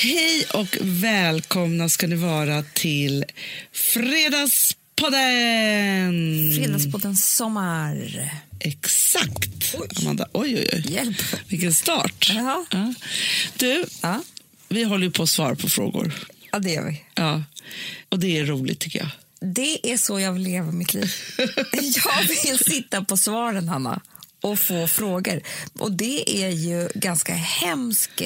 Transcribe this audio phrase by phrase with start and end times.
[0.00, 3.24] Hej och välkomna ska ni vara till
[3.72, 6.52] Fredagspodden!
[6.56, 8.30] Fredagspodden Sommar.
[8.60, 10.28] Exakt, Amanda.
[10.32, 10.84] Oj, oj, oj.
[10.92, 11.16] Hjälp.
[11.48, 12.30] Vilken start.
[12.34, 12.66] Jaha.
[12.70, 12.94] Ja.
[13.56, 14.22] Du, Ja,
[14.68, 16.12] vi håller ju på att svara på frågor.
[16.52, 17.02] ja, det gör vi.
[17.14, 17.42] Ja.
[18.08, 19.08] Och det är roligt tycker jag.
[19.54, 21.12] Det är så jag vill leva mitt liv.
[21.72, 24.00] Jag vill sitta på svaren, Hanna,
[24.40, 25.40] och få frågor.
[25.78, 28.22] Och det är ju ganska hemskt.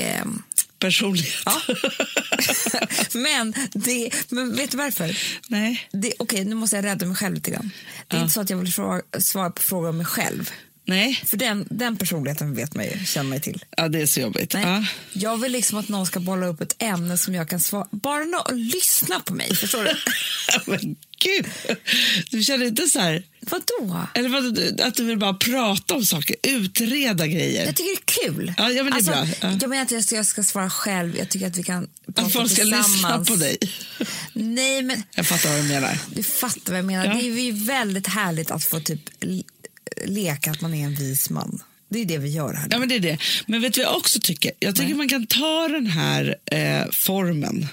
[0.82, 1.42] Personlighet.
[1.44, 1.60] Ja.
[3.18, 5.18] men, det, men vet du varför?
[5.48, 5.88] Nej.
[6.18, 7.70] Okej, nu måste jag rädda mig själv lite grann.
[8.08, 8.72] Det är inte så att jag vill
[9.22, 10.50] svara på frågor om mig själv.
[10.84, 11.22] Nej.
[11.26, 13.64] För den, den personligheten vet man ju, känner mig till.
[13.76, 14.54] Ja, det är så jobbigt.
[14.54, 14.64] Nej.
[14.64, 14.84] Ja.
[15.12, 17.86] Jag vill liksom att någon ska bolla upp ett ämne som jag kan svara.
[17.90, 19.94] Bara nå- lyssna på mig, förstår du?
[20.70, 21.46] Men gud,
[22.30, 23.22] du känner inte så här...
[23.40, 24.06] Vadå?
[24.14, 27.66] Eller vad, att du vill bara prata om saker, utreda grejer.
[27.66, 28.54] Jag tycker det är kul.
[28.58, 29.26] Ja, ja, men det är bra.
[29.40, 29.58] Ja.
[29.60, 31.16] Jag menar att jag ska, svara själv.
[31.16, 33.56] Jag tycker att vi kan prata Att folk ska lyssna på dig.
[34.32, 35.98] Nej, men Jag fattar vad du menar.
[36.14, 37.04] du fattar vad jag menar.
[37.04, 37.14] Ja.
[37.14, 39.00] Det är ju väldigt härligt att få typ
[40.06, 41.62] leka att man är en vis man.
[41.88, 42.68] Det är det vi gör här.
[42.70, 43.18] Ja, men det är det.
[43.46, 44.52] Men vet du vad jag också tycker?
[44.58, 47.66] Jag tycker man kan ta den här eh, formen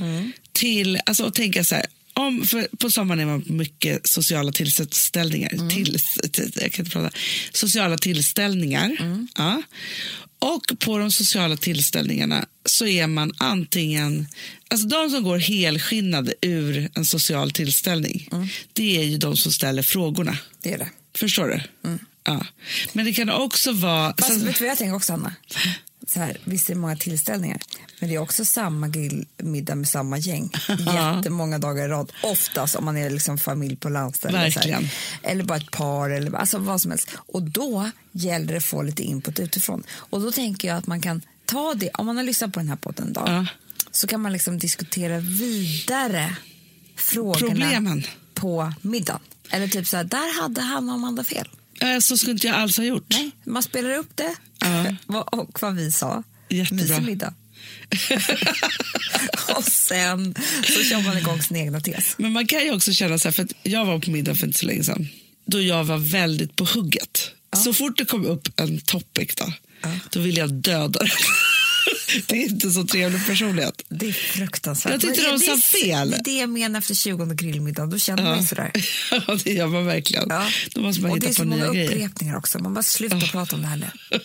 [0.00, 0.32] Mm.
[0.52, 4.52] till, alltså och tänka så här, om, för på sommaren är man på mycket sociala
[4.52, 5.52] tillställningar.
[5.54, 5.70] Mm.
[5.70, 5.98] Till,
[6.32, 7.16] till, jag kan inte prata.
[7.52, 8.96] Sociala tillställningar.
[9.00, 9.28] Mm.
[9.36, 9.62] Ja.
[10.38, 14.26] Och på de sociala tillställningarna så är man antingen,
[14.68, 18.48] alltså de som går helskinnade ur en social tillställning, Mm.
[18.72, 20.38] det är ju de som ställer frågorna.
[20.62, 20.88] Det är det.
[21.18, 21.60] Förstår du?
[22.24, 22.46] Ja.
[22.92, 24.00] Men det kan också vara...
[24.04, 24.14] Mm.
[24.18, 25.34] Fast så- vet du vad jag tänker också, Anna?
[26.08, 27.60] Så här, visst är det många tillställningar,
[28.00, 30.50] men det är också samma grillmiddag med samma gäng.
[31.16, 32.12] Jättemånga dagar i rad.
[32.22, 34.56] Oftast om man är liksom familj på landstället.
[34.56, 34.88] Verkligen.
[35.22, 37.10] Eller bara ett par, eller alltså vad som helst.
[37.16, 39.82] Och då gäller det att få lite input utifrån.
[39.92, 42.68] Och då tänker jag att man kan ta det, om man har lyssnat på den
[42.68, 43.46] här podden en dag, Ja.
[43.90, 46.36] så kan man liksom diskutera vidare
[46.96, 48.04] frågorna Problemen.
[48.34, 49.20] på middagen.
[49.50, 51.48] Eller typ så här, där hade han och Amanda fel.
[51.80, 53.06] Eh, Så skulle inte jag alls ha gjort.
[53.08, 54.84] Nej, man spelar upp det Ja.
[55.06, 56.22] Vad- och vad vi sa.
[56.48, 56.84] Jättebra.
[56.84, 57.34] Mysig middag.
[59.56, 60.34] och sen
[60.64, 62.14] så kör man igång sin egna tes.
[62.18, 64.58] Men man kan ju också känna så här, för jag var på middag för inte
[64.58, 65.08] så länge sedan,
[65.46, 67.30] då jag var väldigt på hugget.
[67.64, 69.52] Så fort det kom upp en topic då,
[70.10, 71.08] då ville jag döda den.
[72.26, 73.82] det är inte så trevlig personlighet.
[73.88, 74.92] Det är fruktansvärt.
[74.92, 76.10] Jag tyckte de det, sa är- fel.
[76.10, 77.90] Det är det jag menar efter 20 grillmiddagen.
[77.90, 78.70] Då känner man ju sådär.
[79.10, 80.26] ja, det gör man verkligen.
[80.28, 80.46] Ja.
[80.74, 81.90] Då måste man och det hitta är på så många grejer.
[81.90, 82.58] upprepningar också.
[82.58, 83.86] Man bara sluta prata om det här nu.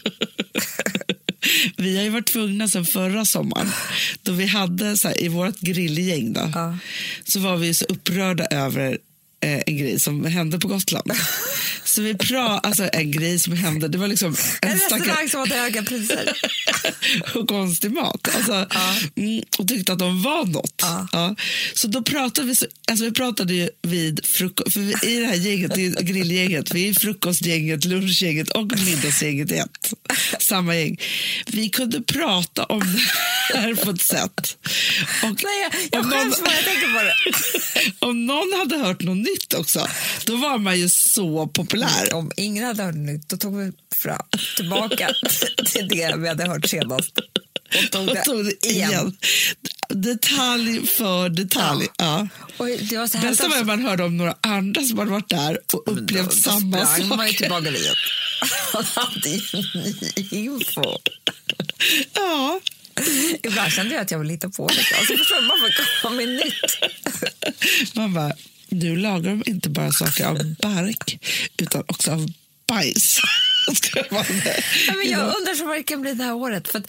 [1.78, 3.72] Vi har ju varit tvungna sen förra sommaren,
[4.24, 6.78] då vi hade så här, i vårt grillgäng då, Ja.
[7.28, 8.98] så var vi så upprörda över
[9.44, 11.12] eh, en grej som hände på Gotland.
[11.84, 15.30] Så vi pratade, alltså en grej som hände, det var liksom En en stackare restaurang
[15.30, 16.34] som hade höga priser.
[17.36, 18.36] och konstig mat.
[18.36, 18.68] Alltså,
[19.16, 20.76] mm, och tyckte att de var något.
[20.82, 21.08] Ja.
[21.12, 21.36] Ja.
[21.74, 25.26] Så då pratade vi, så, alltså vi pratade ju vid frukost, för vi, i det
[25.26, 29.94] här gänget, det är grillgänget, vi är frukostgänget, lunchgänget och middagsgänget i ett.
[30.40, 30.98] Samma gäng.
[31.48, 32.80] Vi kunde prata om
[33.54, 34.58] det här på ett sätt.
[35.24, 37.94] Och Nej, jag, skäms bara jag tänker på det.
[38.06, 39.88] om någon hade hört något nytt också,
[40.26, 42.14] då var man ju så populär.
[42.14, 43.72] Om ingen hade hört nytt, då tog vi
[44.04, 44.26] fram,
[44.56, 45.10] tillbaka
[45.66, 47.18] till det vi hade hört senast.
[47.18, 48.92] Och tog det, tog det igen.
[48.92, 49.18] igen.
[49.90, 51.88] Detalj för detalj.
[51.98, 52.28] Ja.
[52.58, 55.30] Och det var så här var att man hörde om några andra som hade varit
[55.30, 57.98] där och upplevt då samma sprang man ju till bageriet.
[58.74, 59.42] Han hade ju
[59.76, 59.96] ny
[60.32, 60.98] info.
[62.14, 62.60] Ja.
[63.44, 64.96] Ibland kände jag att jag ville hitta på lite.
[65.00, 67.96] Alltså förstår man får komma med nytt.
[67.96, 68.34] Man bara,
[68.72, 71.20] nu lagar de inte bara saker av bark
[71.58, 72.28] utan också av
[72.68, 73.20] bajs.
[74.12, 76.68] Ja, men jag undrar så vad det kan bli det här året.
[76.68, 76.80] För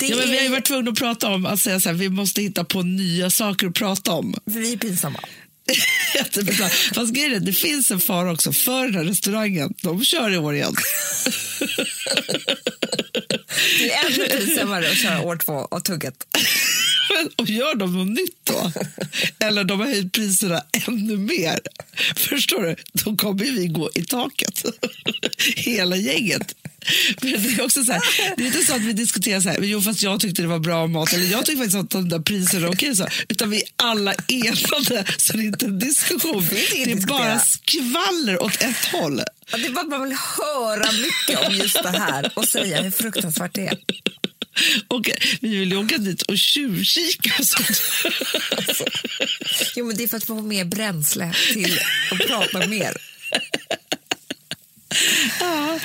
[0.00, 1.96] det Ja, men vi har ju varit tvungna att prata om att säga så här,
[1.96, 4.34] vi måste hitta på nya saker att prata om.
[4.44, 5.20] för vi är pinsamma.
[6.14, 6.68] Jättebra.
[6.68, 9.74] Fast grejen är, det finns en fara också för den här restaurangen.
[9.82, 10.74] De kör i år igen.
[13.78, 16.14] Det är ännu pinsammare att köra år två och tugget.
[17.36, 18.72] Och gör de något nytt då?
[19.38, 21.60] Eller de har höjt priserna ännu mer.
[22.16, 22.76] Förstår du?
[22.92, 24.64] Då kommer vi gå i taket.
[25.56, 26.54] Hela gänget.
[27.20, 28.02] Det är också så här,
[28.36, 30.58] det är inte så att vi diskuterar så här, jo fast jag tyckte det var
[30.58, 33.56] bra mat, eller jag tyckte faktiskt att de där priserna är okej, så, utan vi
[33.56, 36.48] är alla enade, så det är inte en diskussion.
[36.50, 39.22] Det är Det är bara skvaller åt ett håll.
[39.50, 42.82] Ja, Det är bara att man vill höra mycket om just det här och säga
[42.82, 43.78] hur fruktansvärt det är.
[44.88, 47.32] Och vi vill ju åka dit och tjuvkika.
[47.38, 47.80] och sånt.
[49.76, 51.78] Jo, men det är för att få mer bränsle till
[52.12, 52.96] att prata mer.
[55.40, 55.78] Ja,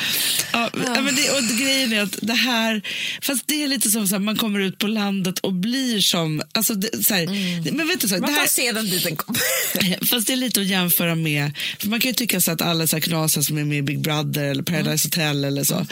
[0.54, 1.02] Ja, ja.
[1.02, 2.82] Men det, och grejen är att det här,
[3.22, 6.74] fast det är lite som att man kommer ut på landet och blir som, alltså
[6.76, 7.76] det, så här, Mm.
[7.78, 10.06] men vet du, så här, Man får här, se den dit den kommer.
[10.06, 12.88] Fast det är lite att jämföra med, för man kan ju tycka så att alla
[12.88, 15.86] så här knasar som är med i Big Brother eller Paradise Hotel eller så.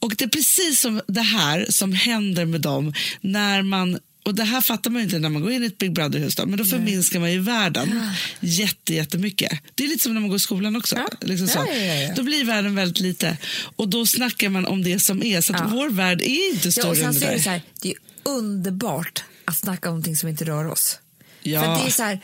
[0.00, 4.44] Och det är precis som det här som händer med dem när man och Det
[4.44, 7.20] här fattar man inte när man går in i ett Big Brother-hus, men då förminskar
[7.20, 8.00] man ju världen
[8.40, 9.52] jätte, jättemycket.
[9.74, 10.96] Det är lite som när man går i skolan också.
[10.96, 11.08] Ja.
[11.20, 11.58] Liksom så.
[11.58, 12.14] Ja, ja, ja.
[12.16, 13.36] Då blir världen väldigt lite
[13.76, 15.40] och då snackar man om det som är.
[15.40, 15.68] Så att Ja.
[15.72, 19.24] vår värld är inte Ja, större och sen än det så här, det är underbart
[19.44, 20.98] att snacka om någonting som inte rör oss.
[21.42, 21.62] Ja.
[21.62, 22.20] För det är så här,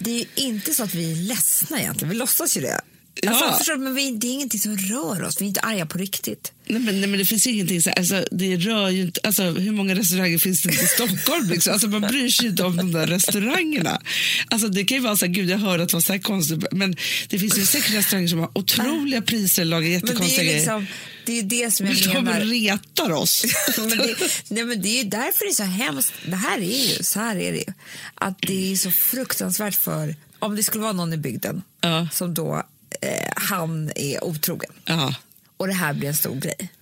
[0.00, 2.80] det är inte så att vi är ledsna egentligen, vi låtsas ju det.
[3.22, 3.30] Ja.
[3.30, 5.98] Alltså, förstår men vi, det är ingenting som rör oss, vi är inte arga på
[5.98, 6.52] riktigt.
[6.66, 9.72] Nej men, nej, men det finns ingenting så alltså, det rör ju inte, alltså, hur
[9.72, 11.48] många restauranger finns det i Stockholm?
[11.50, 11.72] Liksom?
[11.72, 14.00] Alltså, man bryr sig inte om de där restaurangerna.
[14.48, 16.20] Alltså, det kan ju vara så här, gud jag hörde att det var så här
[16.20, 16.96] konstigt, men
[17.28, 20.56] det finns ju säkert restauranger som har otroliga priser, lagar Men det jättekonstiga är grejer.
[20.58, 20.86] liksom,
[21.26, 22.40] det är det som jag De menar.
[22.40, 23.44] retar oss.
[23.78, 24.14] men det,
[24.48, 26.12] nej, men det är ju därför det är så hemskt.
[26.26, 27.72] Det här är ju, så här är det ju.
[28.14, 32.08] Att det är så fruktansvärt för, om det skulle vara någon i bygden Ja.
[32.12, 32.62] som då,
[33.00, 35.14] eh, han är otrogen ja.
[35.56, 36.72] och det här blir en stor grej.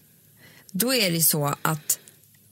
[0.70, 1.99] Då är det så att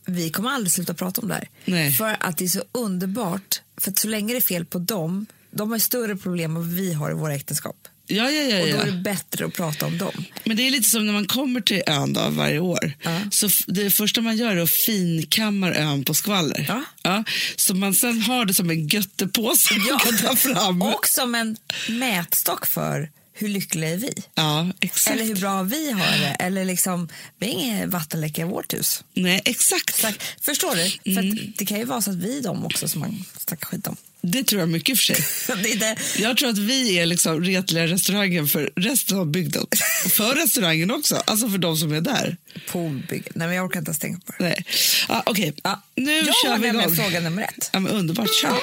[0.07, 1.49] vi kommer aldrig sluta prata om det här.
[1.65, 1.93] Nej.
[1.93, 5.27] För att det är så underbart, för att så länge det är fel på dem,
[5.51, 7.89] de har större problem än vi har i våra äktenskap.
[8.07, 10.25] Ja, ja, ja, Och då är det bättre att prata om dem.
[10.45, 12.93] Men det är lite som när man kommer till ön då, varje år.
[13.31, 16.83] Så det första man gör är att finkammar ön på skvaller.
[17.03, 17.25] Ja.
[17.57, 20.83] Så man sen har det som en göttepåse man kan ta fram.
[20.83, 21.57] Och som en
[21.89, 23.11] mätstock för
[23.43, 24.13] hur lyckliga är vi?
[24.35, 25.17] Ja, exakt.
[25.17, 26.37] Eller hur bra vi har det.
[26.41, 27.09] Eller liksom,
[27.39, 29.05] vi har ingen vattenläcka i vårt hus.
[29.15, 29.89] Nej, exakt.
[29.89, 30.23] Exakt.
[30.45, 31.15] Förstår du?
[31.15, 31.33] För Mm.
[31.33, 33.87] att det kan ju vara så att vi är de också som man snackar skit
[33.87, 33.97] om.
[34.23, 35.17] Det tror jag mycket för sig.
[35.63, 35.97] det är det.
[36.23, 39.67] Jag tror att vi är liksom retliga restaurangen för resten av bygden.
[40.11, 42.37] För restaurangen också, alltså för de som är där.
[42.71, 43.31] Poolbygge.
[43.35, 44.45] Nej, men jag orkar inte ens tänka på det.
[44.45, 44.65] Nej.
[45.09, 45.83] Ah, Okej, Ja.
[45.97, 46.97] nu jag kör har vi igång.
[46.97, 47.71] fråga nummer ett.
[47.73, 48.57] Ja, men underbart, kör.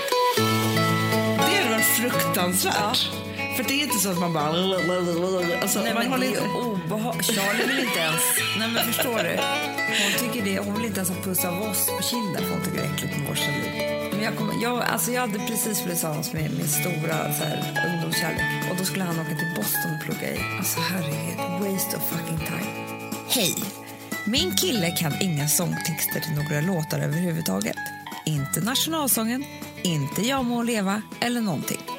[1.37, 3.07] Det hade varit fruktansvärt.
[3.57, 4.47] För det är inte så att man bara...
[5.61, 6.41] Alltså, Nej, man men det är inte...
[6.41, 7.23] ju obehag...
[7.23, 8.21] Charlie vill inte ens...
[8.59, 9.33] Nej, men förstår du?
[10.03, 10.59] Hon tycker det.
[10.59, 12.93] Hon vill inte ens ha puss av oss på kinden för hon tycker det är
[12.93, 13.37] äckligt med vår.
[14.11, 17.89] Men jag, kom, jag, alltså jag hade precis blivit tillsammans med min stora så här,
[17.93, 20.39] ungdomskärlek och då skulle han åka till Boston och plugga i.
[20.57, 22.71] Alltså herregud, waste of fucking time.
[23.29, 23.55] Hej!
[24.25, 27.77] Min kille kan inga sångtexter till några låtar överhuvudtaget.
[28.25, 29.45] Inte nationalsången,
[29.83, 31.96] inte Jag må leva eller någonting.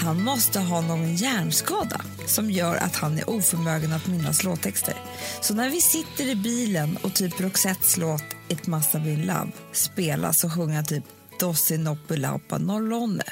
[0.00, 4.94] Han måste ha någon hjärnskada som gör att han är oförmögen att minnas låttexter.
[5.40, 9.50] Så när vi sitter i bilen och typ Roxettes låt It must have been love
[9.72, 11.04] spelas och sjunger typ
[11.40, 13.24] Dossi noppi laupa nollonne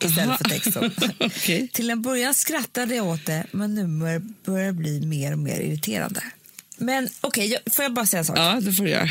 [0.00, 0.90] istället för texten.
[1.20, 1.68] Okej.
[1.72, 5.38] Till en början skrattade jag åt det, men nu bör- börjar det bli mer och
[5.38, 6.22] mer irriterande.
[6.78, 8.38] Men okej, jag- får jag bara säga en sak?
[8.38, 9.08] Ja, det får du göra.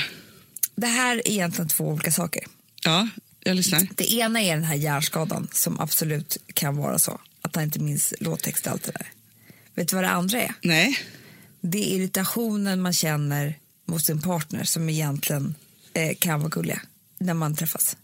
[0.76, 2.44] Det här är egentligen två olika saker.
[2.84, 3.08] Ja,
[3.46, 3.88] jag lyssnar.
[3.96, 7.22] Det ena är den här hjärnskadan som absolut kan vara så.
[7.42, 9.08] Att han inte minns låttext och allt det där.
[9.76, 10.54] Vet du vad det andra är?
[10.62, 11.00] Nej.
[11.62, 15.56] Det är irritationen man känner mot sin partner som egentligen
[15.94, 16.82] eh, kan vara gulliga
[17.18, 17.98] när man träffas.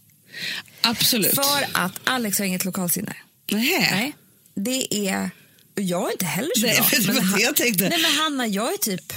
[0.80, 1.34] Absolut.
[1.34, 3.16] För att Alex har inget lokalsinne.
[3.50, 3.90] Nähä.
[3.90, 4.12] Nej,
[4.54, 5.30] det är...
[5.74, 6.86] Jag är inte heller så Nej, bra.
[7.06, 7.88] men var han- jag tänkte.
[7.88, 9.12] Nej, men Hanna, jag är typ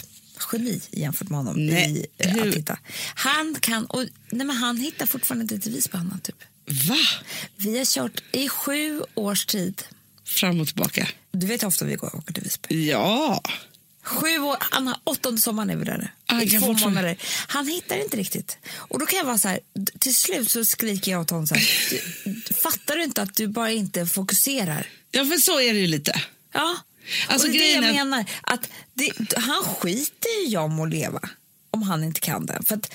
[0.52, 2.78] geni jämfört med honom Nej, i eh, att hitta.
[3.16, 3.86] Han kan...
[3.86, 6.20] Och, nej, men han hittar fortfarande inte ett bevis på Hanna.
[6.24, 6.44] Typ.
[6.66, 6.98] Va?
[7.56, 9.84] Vi har kört i sju års tid.
[10.26, 11.08] Fram och tillbaka.
[11.32, 12.90] Du vet hur ofta vi går och åker till Visby.
[12.90, 13.42] Ja.
[14.04, 16.08] Sju år, Anna, åttonde sommaren är vi där nu.
[16.26, 17.18] Ah, I två månader.
[17.48, 18.58] Han hittar inte riktigt.
[18.76, 19.60] Och då kan jag vara så här,
[20.00, 21.68] till slut så skriker jag åt honom så här,
[22.26, 24.88] du, fattar du inte att du bara inte fokuserar?
[25.12, 26.22] ja, för så är det ju lite.
[26.54, 26.78] Ja,
[27.28, 28.26] Alltså, och det är det jag menar.
[28.42, 31.20] Att det, han skiter i jag må leva
[31.72, 32.64] om han inte kan den.
[32.64, 32.94] För att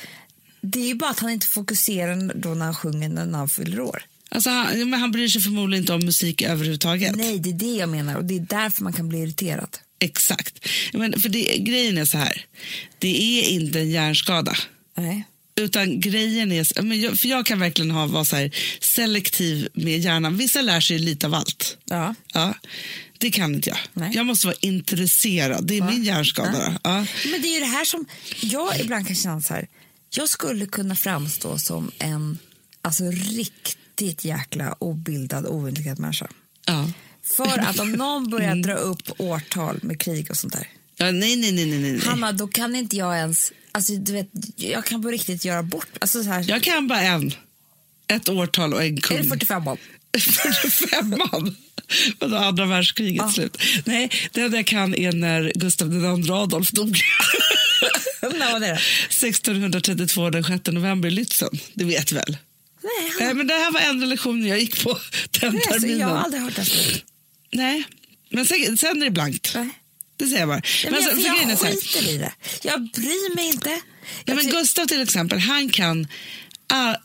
[0.61, 3.81] det är ju bara att han inte fokuserar då när han sjunger när han fyller
[3.81, 4.03] år.
[4.31, 7.17] Alltså, han, men han bryr sig förmodligen inte om musik överhuvudtaget.
[7.17, 9.79] Nej, det är det jag menar och det är därför man kan bli irriterad.
[9.99, 10.69] Exakt.
[10.93, 12.47] Men för det, grejen är så här.
[12.99, 14.57] Det är inte en hjärnskada.
[14.97, 15.25] Nej.
[15.61, 18.51] Utan grejen är, men jag, för jag kan verkligen ha, vara så här,
[18.81, 20.37] selektiv med hjärnan.
[20.37, 21.77] Vissa lär sig lite av allt.
[21.85, 22.15] Ja.
[22.35, 22.55] Ja,
[23.19, 23.79] det kan inte jag.
[23.93, 24.11] Nej.
[24.15, 25.67] Jag måste vara intresserad.
[25.67, 26.79] Det är min hjärnskada.
[26.85, 27.07] Ja.
[27.31, 28.07] Men det är ju det här som
[28.41, 29.69] jag ibland kan känna så här.
[30.11, 32.39] Jag skulle kunna framstå som en
[32.83, 36.29] alltså, riktigt jäkla obildad, ointelligent människa.
[36.67, 36.91] Ja.
[37.23, 40.69] För att om någon börjar dra upp årtal med krig och sånt där.
[41.01, 42.01] Ja, nej, nej, nej, nej, nej.
[42.01, 43.53] Hanna, då kan inte jag ens...
[43.73, 45.87] Alltså, du vet, jag kan på riktigt göra bort...
[46.01, 47.35] Alltså, så här, Jag kan bara en.
[48.09, 49.25] Ett årtal och en är det kung.
[49.29, 49.79] 45 barn?
[50.19, 51.57] 45 man.
[52.19, 53.33] Vadå, andra världskrigets Ja.
[53.33, 53.57] slut?
[53.85, 56.99] Nej, det enda jag kan är när Gustav II Adolf dog.
[58.23, 58.73] När var det då?
[59.27, 61.59] 1632 den 6 november i Lützen.
[61.75, 62.37] Det vet väl?
[62.83, 64.99] Nej, Nej, men det här var enda lektionen jag gick på
[65.41, 65.99] den Nej, alltså, terminen.
[66.01, 66.67] jag har aldrig hört det.
[67.53, 67.85] Nej,
[68.31, 69.53] men sen, sen är det blankt.
[69.55, 69.69] Nej.
[70.21, 70.63] Det säger jag bara.
[70.85, 72.33] Men alltså, jag, jag här- skiter i det.
[72.63, 73.81] Jag bryr mig inte.
[74.25, 76.07] Ja, men Gustav till exempel, han kan,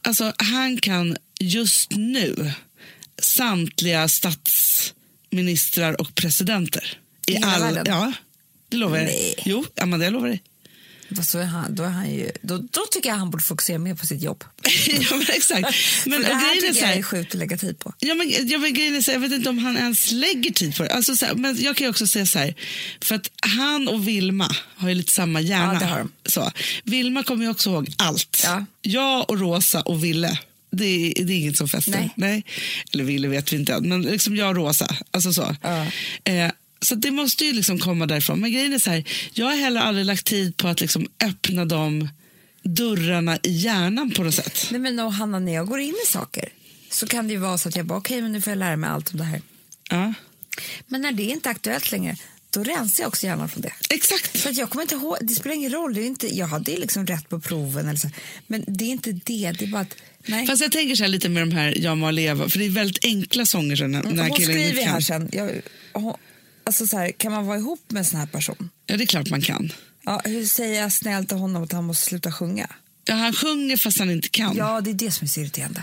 [0.02, 2.52] alltså, han kan just nu
[3.22, 7.00] samtliga statsministrar och presidenter.
[7.28, 7.86] I hela världen?
[7.88, 8.14] Ja,
[8.70, 9.06] det lovar jag.
[9.06, 9.36] Nej.
[9.46, 10.42] Jo, Amanda, jag lovar dig.
[11.24, 13.96] Så är han, då, är han ju, då, då tycker jag han borde fokusera mer
[13.96, 14.44] på sitt jobb.
[14.88, 15.68] ja, men exakt.
[16.06, 17.94] Men, det här grejen är tycker så jag här, är sjukt att lägga tid på.
[18.00, 20.52] Ja, men, ja, men grejen är så här, jag vet inte om han ens lägger
[20.52, 20.94] tid på det.
[20.94, 22.56] Alltså, så här, men jag kan ju också säga så här,
[23.02, 25.74] för att han och Vilma har ju lite samma hjärna.
[25.74, 26.12] Ja, det har de.
[26.26, 26.52] Så,
[26.84, 28.42] Vilma kommer ju också ihåg allt.
[28.46, 28.66] Ja.
[28.82, 30.40] Jag och Rosa och Ville,
[30.72, 32.10] det är, det är inget som fäster.
[32.16, 32.44] Nej.
[32.92, 34.96] Eller Ville vet vi inte än, men liksom jag och Rosa.
[35.12, 35.56] Alltså så.
[35.62, 35.86] Ja.
[36.24, 36.52] Eh,
[36.86, 38.40] så det måste ju liksom komma därifrån.
[38.40, 41.66] Men grejen är så här, jag har heller aldrig lagt tid på att liksom öppna
[41.66, 42.10] de
[42.64, 44.68] dörrarna i hjärnan på något sätt.
[44.72, 46.50] Nej, men och Hanna, när jag går in i saker
[46.90, 48.76] så kan det ju vara så att jag bara, okej, men nu får jag lära
[48.76, 49.42] mig allt om det här.
[49.90, 50.14] Ja.
[50.88, 52.16] Men när det inte är aktuellt längre,
[52.50, 53.74] då rensar jag också hjärnan från det.
[53.90, 54.38] Exakt.
[54.38, 56.78] För jag kommer inte ihåg, det spelar ingen roll, det är inte, jag hade ju
[56.78, 58.10] liksom rätt på proven, eller så,
[58.48, 60.48] men det är inte det, det är bara att, nej.
[60.48, 62.70] Fast jag tänker så här lite med de här Jag må leva, för det är
[62.70, 63.76] väldigt enkla sånger.
[63.76, 65.62] Så när, när Hon skriver här sen, jag,
[65.94, 66.18] hon,
[66.66, 68.70] alltså så här, kan man vara ihop med en sån här person?
[68.86, 69.72] Ja, det är klart man kan.
[70.06, 72.70] Ja, hur säger jag snällt till honom att han måste sluta sjunga?
[73.06, 74.56] Ja, han sjunger fast han inte kan.
[74.58, 75.82] Ja, det är det som är så irriterande.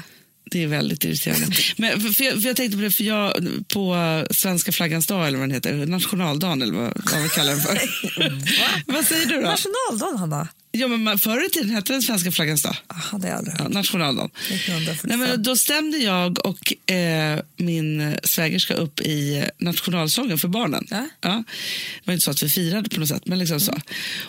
[0.52, 1.46] Det är väldigt irriterande.
[1.76, 3.96] Men för, för, jag, för jag tänkte på det, för jag på
[4.30, 7.78] svenska flaggans dag, eller vad den heter, nationaldagen eller vad, vad vi kallar den för.
[8.92, 9.40] vad säger du då?
[9.40, 10.48] Nationaldagen, Hanna.
[10.72, 12.76] Ja, men förr i tiden hette den svenska flaggans dag.
[12.86, 14.30] Aha, det aldrig Ja, nationaldagen.
[14.34, 15.08] 1945.
[15.08, 20.86] Nej, men då stämde jag och eh, min svägerska upp i nationalsången för barnen.
[20.90, 21.08] Ja.
[21.20, 21.44] Det
[22.04, 23.26] var inte så att vi firade på något sätt.
[23.26, 23.78] Men liksom så.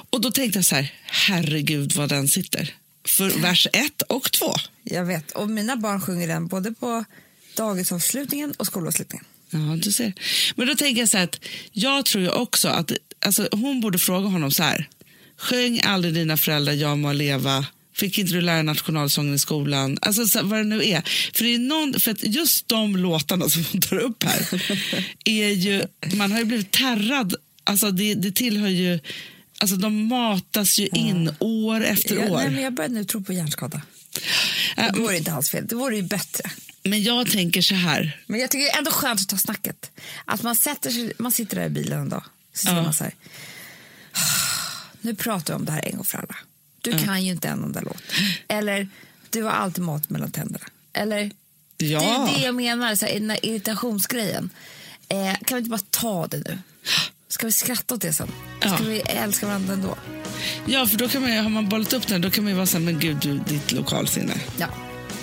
[0.10, 2.74] Och då tänkte jag så här, herregud vad den sitter.
[3.06, 4.54] För vers ett och två.
[4.84, 7.06] Jag vet, och mina barn sjunger den både på
[7.56, 9.26] dagisavslutningen och skolavslutningen.
[9.50, 10.14] Ja, du ser.
[10.56, 11.40] Men då tänker jag så här att
[11.72, 12.92] jag tror ju också att
[13.26, 14.90] alltså, hon borde fråga honom så här.
[15.38, 17.66] Sjöng aldrig dina föräldrar Jag må leva?
[17.96, 19.98] Fick inte du lära nationalsången i skolan?
[20.02, 21.02] Alltså så, vad det nu är.
[21.34, 24.64] För, det är någon, för att just de låtarna som hon tar upp här
[25.26, 25.84] är ju,
[26.16, 27.36] man har ju blivit terrad.
[27.64, 29.00] Alltså det, det tillhör ju,
[29.64, 32.38] alltså de matas ju in år efter Ja, år.
[32.38, 33.82] nej, men jag börjar nu tro på hjärnskada.
[34.78, 36.50] Äh, Det vore inte alls fel, det vore ju bättre.
[36.84, 39.92] men jag tänker så här, Men jag tycker det är ändå skönt att ta snacket.
[40.26, 42.74] Att man, sätter sig, man sitter där i bilen en dag, så Ja.
[42.84, 43.14] man så här.
[45.02, 46.36] Nu pratar vi om det här en gång för alla.
[46.82, 48.04] Du kan ju inte en enda låt.
[48.48, 48.88] Eller,
[49.30, 50.66] du har alltid mat mellan tänderna.
[50.94, 51.32] Eller,
[51.78, 52.00] ja.
[52.00, 54.50] det är det jag menar, så här, den här irritationsgrejen.
[55.10, 56.58] Eh, kan vi inte bara ta det nu?
[57.34, 58.28] Ska vi skratta åt det sen?
[58.60, 58.78] Ska Ja.
[58.82, 59.96] vi älska varandra ändå?
[60.66, 62.66] Ja, för då kan man, har man bollat upp den då kan man ju vara
[62.66, 64.34] så här, men gud, du, ditt lokalsinne.
[64.58, 64.68] Ja,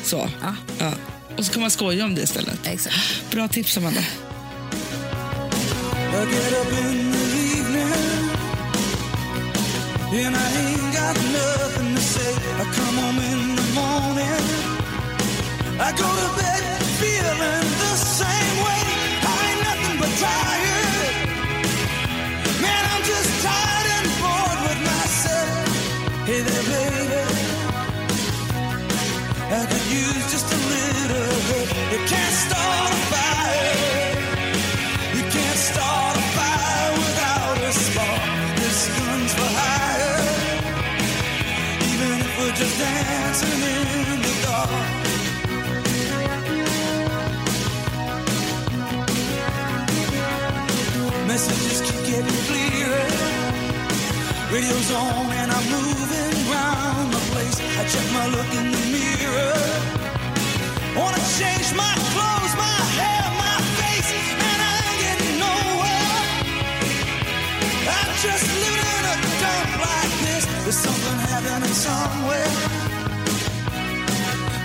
[0.04, 0.28] Så.
[0.42, 0.54] Ja.
[0.78, 0.92] Ja.
[1.36, 2.66] Och så kan man skoja om det istället.
[2.66, 2.96] exakt.
[3.30, 4.00] Bra tips, Amanda.
[10.12, 12.32] And I ain't got nothing to say.
[12.60, 14.44] I come home in the morning.
[15.80, 16.62] I go to bed
[17.00, 18.82] feeling the same way.
[19.22, 20.69] I ain't nothing but tired.
[51.30, 53.06] Messages keep getting clearer.
[54.52, 57.60] Radio's on and I'm moving round the place.
[57.78, 59.99] I check my look in the mirror.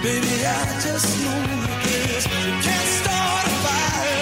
[0.05, 2.27] Baby, I just know that this.
[2.27, 4.14] You can't start a fire.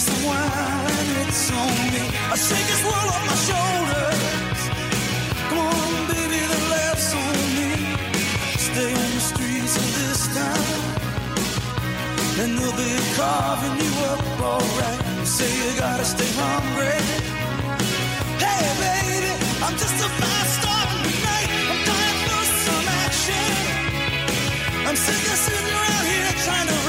[0.00, 2.04] A while, and it's on me.
[2.32, 4.60] I shake this world off my shoulders.
[5.48, 7.70] Come on, baby, the laughs on me.
[8.56, 10.80] stay on the streets of this town.
[12.36, 15.00] Then they'll be carving you up alright.
[15.20, 16.96] You say you gotta stay hungry.
[18.40, 19.32] Hey baby,
[19.64, 21.50] I'm just a fast star tonight.
[21.70, 23.52] I'm dying for some action.
[24.88, 26.81] I'm sick of sitting around here trying to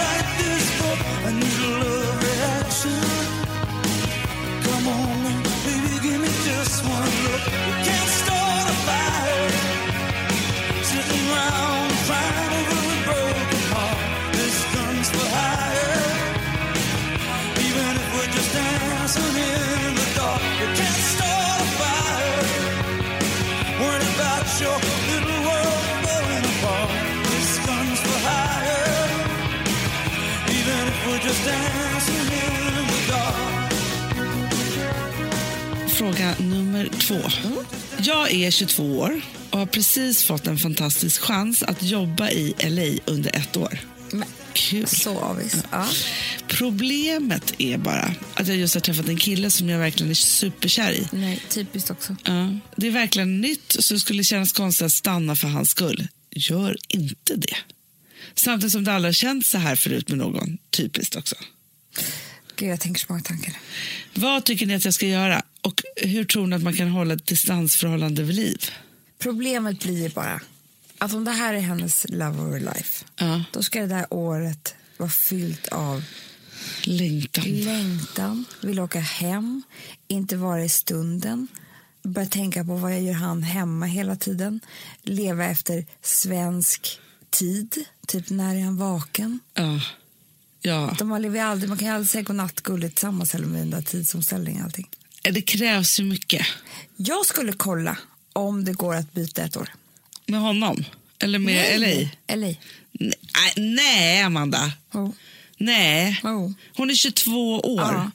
[30.63, 33.73] Even if we're just dancing in the dark.
[35.89, 37.19] Fråga nummer två.
[37.99, 43.13] Jag är 22 år och har precis fått en fantastisk chans att jobba i LA
[43.13, 43.79] under ett år.
[44.11, 44.87] Men, Kul.
[44.87, 45.63] så avis.
[45.71, 45.87] Ja.
[46.47, 50.91] Problemet är bara att jag just har träffat en kille som jag verkligen är superkär
[50.91, 51.07] i.
[51.11, 52.15] Nej, typiskt också.
[52.23, 56.07] Ja, det är verkligen nytt så det skulle kännas konstigt att stanna för hans skull.
[56.35, 57.55] Gör inte det.
[58.35, 60.57] Samtidigt som det aldrig har känts så här förut med någon.
[60.69, 61.35] Typiskt också.
[62.55, 63.53] Gud, jag tänker så många tankar.
[64.13, 65.41] Vad tycker ni att jag ska göra?
[65.61, 68.71] Och hur tror ni att man kan hålla ett distansförhållande vid liv?
[69.19, 70.41] Problemet blir bara
[70.97, 73.43] att om det här är hennes love of her life, Ja.
[73.51, 76.03] då ska det där året vara fyllt av
[76.83, 77.43] Längtan.
[77.45, 79.63] längtan, vill åka hem,
[80.07, 81.47] inte vara i stunden,
[82.03, 84.59] börja tänka på vad jag gör han hemma hela tiden,
[85.03, 86.99] leva efter svensk
[87.33, 89.39] tid, typ när är han vaken?
[89.53, 89.81] Ja.
[90.61, 90.95] ja.
[90.99, 93.81] De lever aldrig, man kan ju aldrig säga godnatt gulligt tillsammans eller med den där
[93.81, 94.89] tidsomställningen och allting.
[95.21, 96.45] Det krävs ju mycket.
[96.95, 97.97] Jag skulle kolla
[98.33, 99.69] om det går att byta ett år.
[100.25, 100.83] Med honom?
[101.19, 101.87] Eller med LA?
[102.35, 102.55] LA.
[102.91, 104.71] Nej, nej, Amanda.
[104.93, 105.09] Oh.
[105.57, 106.21] Nej.
[106.23, 106.51] Oh.
[106.75, 107.81] Hon är 22 år.
[107.81, 108.11] Ja.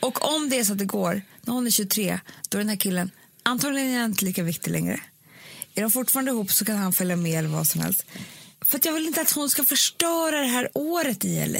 [0.00, 2.68] Och om det är så att det går, när hon är 23, då är den
[2.68, 3.10] här killen
[3.42, 5.00] antagligen inte lika viktig längre.
[5.74, 8.04] Är de fortfarande ihop så kan han följa med eller vad som helst.
[8.64, 11.58] För jag vill inte att hon ska förstöra det här året i LA.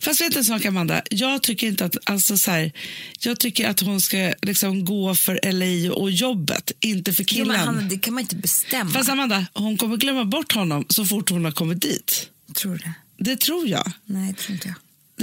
[0.00, 1.02] Fast vet du en sak, Amanda?
[1.10, 2.72] Jag tycker inte att, alltså så här,
[3.20, 7.48] jag tycker att hon ska liksom gå för LA och jobbet, inte för Jo, killen.
[7.48, 8.90] men han, det kan man inte bestämma.
[8.90, 12.28] Fast Amanda, hon kommer glömma bort honom så fort hon har kommit dit.
[12.54, 12.94] Tror du det?
[13.18, 13.92] Det tror jag.
[14.04, 14.74] Nej, tror inte jag.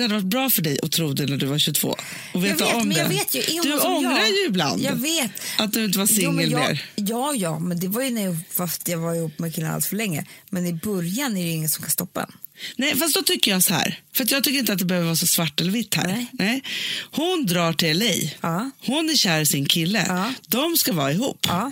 [0.02, 1.88] Det hade varit bra för dig att tro det när du var 22.
[1.90, 1.98] Och
[2.34, 3.42] Jag veta vet, om men jag vet ju.
[3.64, 4.30] Du ångrar jag?
[4.30, 5.32] ju ibland Jag vet.
[5.58, 6.86] att du inte var singel jag, mer.
[6.96, 9.88] Ja, ja, men det var ju när jag, fast jag var ihop med killen alldeles
[9.88, 10.26] för länge.
[10.50, 12.32] Men i början är det ingen som kan stoppa en.
[12.76, 14.00] Nej, fast då tycker jag så här.
[14.14, 16.26] För jag tycker inte att det behöver vara så svart eller vitt här.
[16.32, 16.64] Nej.
[17.12, 18.06] Hon drar till LA.
[18.42, 18.72] Ja.
[18.86, 20.06] Hon är kär i sin kille.
[20.08, 20.34] Ja.
[20.48, 21.48] De ska vara ihop.
[21.50, 21.72] Ja.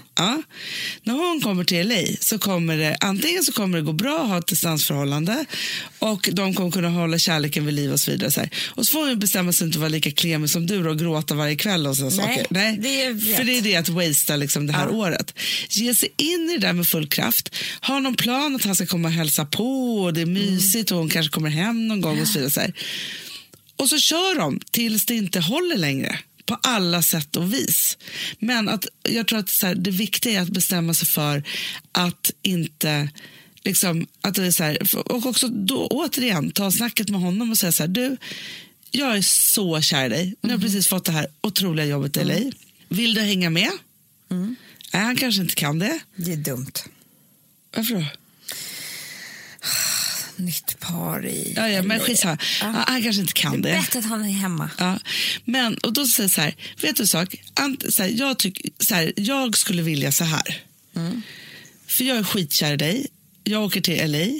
[1.04, 4.28] När hon kommer till LA så kommer det antingen så kommer det gå bra att
[4.28, 5.46] ha ett distansförhållande
[6.00, 8.32] och de kommer kunna hålla kärleken vid liv och så vidare.
[8.32, 8.50] Så här.
[8.68, 11.36] Och så får hon bestämma sig inte att vara lika klemig som du och gråta
[11.36, 12.48] varje kväll och sådana Nej, saker.
[12.50, 14.96] Nej, det är för det är det att wastea liksom det här Ja.
[14.96, 15.34] året.
[15.70, 17.56] Ge sig in i det där med full kraft.
[17.82, 20.98] Ha någon plan att han ska komma och hälsa på och det är mysigt och
[20.98, 22.74] hon kanske kommer hem någon gång och så vidare.
[23.76, 27.98] Och så kör de tills det inte håller längre på alla sätt och vis.
[28.40, 31.44] Men att, jag tror att så här, det viktiga är att bestämma sig för
[31.92, 33.10] att inte
[33.64, 37.58] Liksom, att det är så här, och också då, återigen ta snacket med honom och
[37.58, 38.18] säga så här, du,
[38.92, 40.36] jag är så kär i dig.
[40.42, 42.52] Nu har jag precis fått det här otroliga jobbet i LA.
[42.88, 43.72] Vill du hänga med?
[44.94, 46.00] Nej, han kanske inte kan det.
[46.16, 46.72] Det är dumt.
[47.76, 48.06] Varför då?
[50.40, 51.54] Nytt par i...
[51.56, 52.38] Ja, ja, men skitsamma.
[52.62, 53.76] Ja, han kanske inte kan Det det.
[53.76, 54.70] är bättre att han är hemma.
[54.78, 55.00] Ja,
[55.46, 57.36] men, och då säger jag så här, vet du en sak?
[57.54, 60.62] Ant, så här, jag, tyck, så här, jag skulle vilja så här.
[61.88, 63.08] För jag är skitkär i dig.
[63.44, 64.40] Jag åker till LA.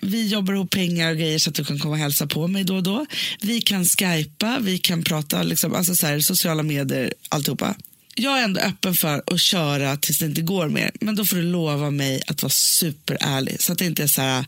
[0.00, 2.64] Vi jobbar ihop pengar och grejer så att du kan komma och hälsa på mig
[2.64, 3.06] då och då.
[3.40, 7.74] Vi kan skypa, vi kan prata, liksom, alltså så här, sociala medier, alltihopa.
[8.14, 10.90] Jag är ändå öppen för att köra tills det inte går mer.
[11.00, 13.62] Men då får du lova mig att vara superärlig.
[13.62, 14.44] Så att det inte är så här,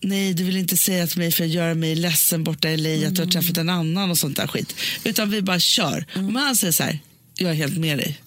[0.00, 3.08] nej du vill inte säga till mig för att göra mig ledsen borta i LA
[3.08, 4.74] att du har träffat en annan och sånt där skit.
[5.04, 6.06] Utan vi bara kör.
[6.14, 6.98] Om han säger så här,
[7.34, 8.22] jag är helt med dig,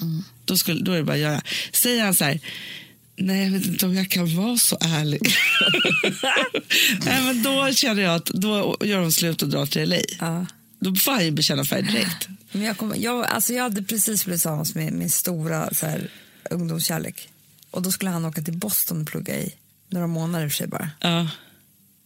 [0.45, 1.41] då, skulle, då är det bara att göra.
[1.71, 2.39] Säger han så här,
[3.15, 5.21] nej jag vet inte om jag kan vara så ärlig.
[7.05, 9.97] nej, men då känner jag att då gör de slut och drar till LA.
[10.19, 10.45] Ja.
[10.79, 12.27] Då får han ju bekänna färg direkt.
[12.51, 16.09] Men jag, kom, jag, alltså jag hade precis blivit tillsammans med min stora så här,
[16.49, 17.29] ungdomskärlek.
[17.71, 19.53] Och då skulle han åka till Boston och plugga i
[19.89, 20.89] några månader för sig bara.
[20.99, 21.27] Ja,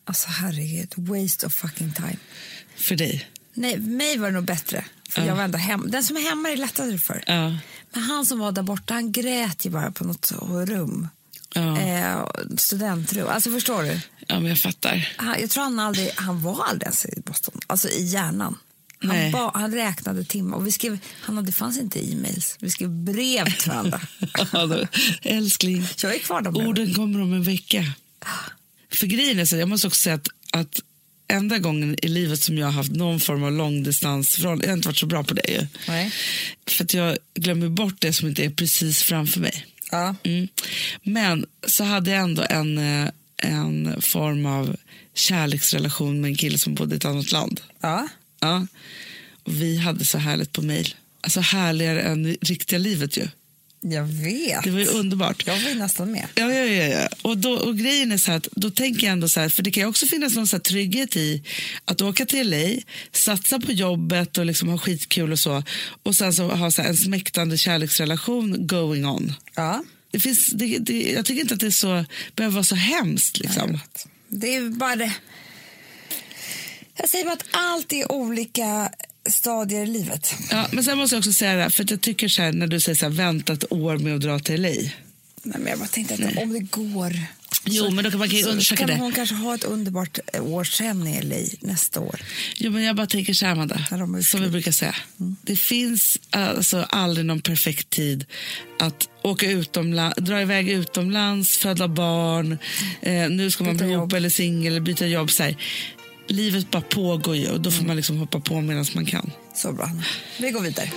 [0.05, 2.17] Alltså herregud, waste of fucking time.
[2.75, 3.29] för dig.
[3.53, 4.85] Nej, mig var det nog bättre.
[5.09, 5.27] För Ja.
[5.27, 5.91] jag var ändå hem.
[5.91, 7.23] Den som är hemma är lättare för.
[7.27, 7.57] Ja.
[7.93, 10.31] Men han som var där borta, han grät ju bara på något
[10.67, 11.07] rum.
[11.53, 11.79] Ja.
[11.79, 12.25] Eh,
[12.57, 13.27] studentrum.
[13.27, 13.99] Alltså förstår du?
[14.27, 15.13] Ja, men jag fattar.
[15.17, 17.59] Han, jag tror han aldrig, han var aldrig ens i Boston.
[17.67, 18.57] Alltså i hjärnan.
[18.99, 20.57] Han, ba, han räknade timmar.
[20.57, 22.57] Och vi skrev, han hade, det fanns inte e-mails.
[22.59, 24.01] Vi skrev brev till varandra.
[25.21, 27.85] Älskling, jag är kvar orden kommer om en vecka.
[28.95, 30.81] För grejen är så, jag måste också säga att, att
[31.27, 34.73] enda gången i livet som jag har haft någon form av långdistans från, jag har
[34.73, 35.67] inte varit så bra på det ju.
[35.87, 36.11] Nej.
[36.67, 39.65] För att jag glömmer bort det som inte är precis framför mig.
[39.91, 40.15] Ja.
[40.23, 40.47] Mm.
[41.03, 44.75] Men så hade jag ändå en, eh, en form av
[45.13, 47.61] kärleksrelation med en kille som bodde i ett annat land.
[47.81, 48.07] ja.
[48.39, 48.67] Ja.
[49.43, 50.95] Och vi hade så härligt på mejl.
[51.21, 53.27] Alltså härligare än riktiga livet ju.
[53.89, 54.63] Jag vet.
[54.63, 55.47] Det var ju underbart.
[55.47, 56.27] Jag var ju nästan med.
[56.35, 57.07] Ja, ja, ja, ja.
[57.21, 59.71] Och, då, och grejen är så att då tänker jag ändå så här, för det
[59.71, 61.43] kan ju också finnas någon så här trygghet i
[61.85, 65.63] att åka till LA, satsa på jobbet och liksom ha skitkul och så
[66.03, 69.33] och sen så ha så en smäktande kärleksrelation going on.
[69.55, 69.83] Ja.
[70.11, 73.39] Det finns, det, det, jag tycker inte att det är så, behöver vara så hemskt.
[73.39, 73.79] Liksom.
[74.27, 75.13] Det är bara det.
[76.97, 78.89] Jag säger bara att allt är olika
[79.29, 80.35] stadier i livet.
[80.51, 82.51] Ja, men sen måste jag också säga det här, för att jag tycker så här,
[82.51, 84.69] när du säger så här, vänta ett år med att dra till LA.
[84.69, 84.91] Nej,
[85.43, 87.13] men jag bara tänkte att om det går.
[87.67, 88.95] Jo, men då kan man kan så undersöka kan det.
[88.95, 92.21] hon kanske ha ett underbart år sen i LA nästa år.
[92.55, 93.79] Jo, men jag bara tänker så här, Amanda,
[94.23, 94.95] som vi brukar säga.
[95.17, 98.25] Det finns alltså aldrig någon perfekt tid
[98.79, 102.57] att åka utomlands, dra iväg utomlands, föda barn,
[103.01, 105.31] eh, nu ska man bli ihop eller singel eller byta jobb.
[105.31, 105.57] Så här.
[106.27, 107.87] Livet bara pågår ju och då får Mm.
[107.87, 109.31] man liksom hoppa på medan man kan.
[109.53, 109.89] Så bra.
[110.39, 110.91] Vi går vidare.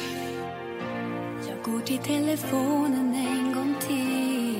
[1.48, 4.54] Jag går till telefonen en gång till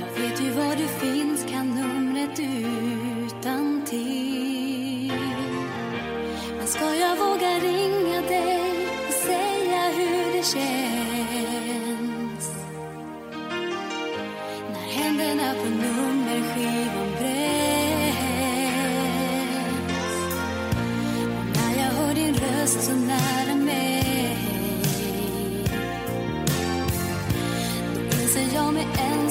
[0.00, 5.12] Jag vet ju var du finns, kan numret utan till
[6.58, 10.85] Men ska jag våga ringa dig och säga hur det känns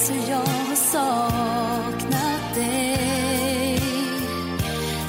[0.05, 3.79] så hur jag har saknat dig.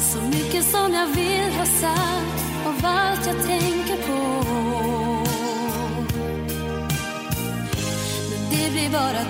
[0.01, 4.45] Så mycket som jag vill ha sagt av allt jag tänker på.
[8.31, 9.25] Men det blir bara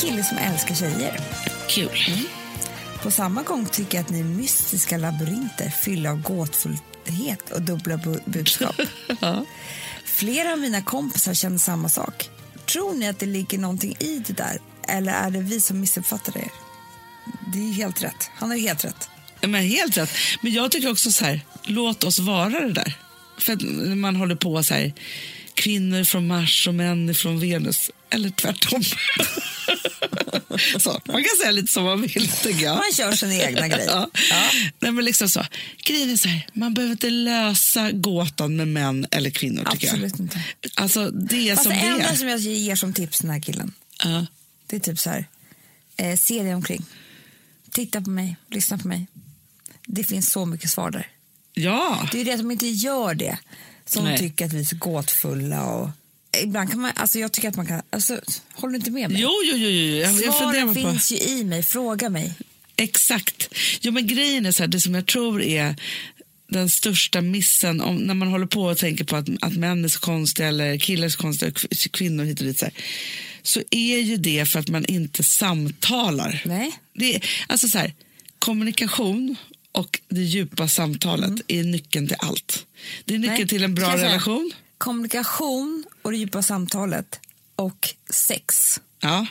[0.00, 1.20] kille som älskar tjejer.
[1.68, 1.90] Kul.
[3.02, 7.96] På samma gång tycker jag att ni är mystiska labyrinter fyllda av gåtfullhet och dubbla
[7.96, 8.76] bu- budskap.
[9.20, 9.44] Ja.
[10.04, 12.28] Flera av mina kompisar känner samma sak.
[12.72, 14.58] Tror ni att det ligger någonting i det där?
[14.88, 16.48] Eller är det vi som missuppfattar det?
[17.52, 18.30] Det är helt rätt.
[18.34, 19.08] Han har helt rätt.
[19.42, 20.10] Men helt rätt.
[20.42, 22.94] Men jag tycker också så här, låt oss vara det där.
[23.38, 23.62] För att
[23.96, 24.92] man håller på så här,
[25.60, 27.90] kvinnor från Mars och män från Venus.
[28.10, 28.82] Eller tvärtom.
[30.80, 32.30] så, man kan säga lite som man vill.
[32.64, 33.84] Man kör sin egna grej.
[33.88, 34.10] Ja.
[34.30, 34.50] Ja.
[34.78, 35.46] Nej, men liksom så.
[35.84, 39.62] Grejen är så här, man behöver inte lösa gåtan med män eller kvinnor.
[39.66, 40.20] Absolut jag.
[40.20, 40.44] inte.
[40.74, 43.72] Alltså, det är Fast som det enda som jag ger som tips den här killen,
[44.04, 44.26] Ja.
[44.66, 45.26] det är typ så här,
[45.96, 46.84] eh, se dig omkring.
[47.70, 49.06] Titta på mig, lyssna på mig.
[49.86, 51.08] Det finns så mycket svar där.
[51.54, 52.08] ja.
[52.12, 53.38] Det är det att de inte gör det
[53.90, 54.18] som Nej.
[54.18, 55.64] tycker att vi är så gåtfulla.
[55.64, 55.90] Och,
[56.42, 58.20] ibland kan man, alltså jag tycker att man kan, alltså,
[58.52, 59.22] håller du inte med mig?
[59.22, 59.68] Jo, jo, jo.
[59.68, 59.96] jo.
[59.96, 60.74] Jag, jag Svaren på...
[60.74, 62.34] finns ju i mig, fråga mig.
[62.76, 63.54] Exakt.
[63.80, 65.76] Jo, men grejen är så här, det som jag tror är
[66.48, 69.88] den största missen om, när man håller på och tänker på att, att män är
[69.88, 71.52] så konstiga eller killar är så konstiga
[71.90, 72.74] kvinnor hit och dit så, här,
[73.42, 76.42] så är ju det för att man inte samtalar.
[76.44, 76.72] Nej.
[76.92, 77.94] Det är, alltså så här,
[78.38, 79.36] kommunikation
[79.72, 82.66] och det djupa samtalet är nyckeln till allt.
[83.04, 83.40] Det är nyckeln Mm.
[83.40, 84.52] Nej, till en bra relation.
[84.78, 87.20] Kommunikation och det djupa samtalet
[87.56, 89.26] och sex Ja.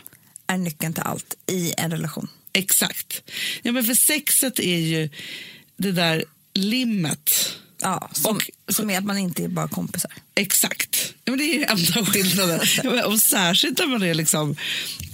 [0.47, 2.27] är nyckeln till allt i en relation.
[2.53, 3.21] Exakt.
[3.61, 5.09] Ja, men för sexet är ju
[5.77, 6.23] det där
[6.53, 7.31] limmet.
[7.81, 10.11] Ja, som, Och- som är att man inte är bara kompisar.
[10.35, 11.13] Exakt.
[11.23, 12.59] Ja, men det är ju enda skillnaden.
[13.05, 14.55] Och särskilt när man är liksom...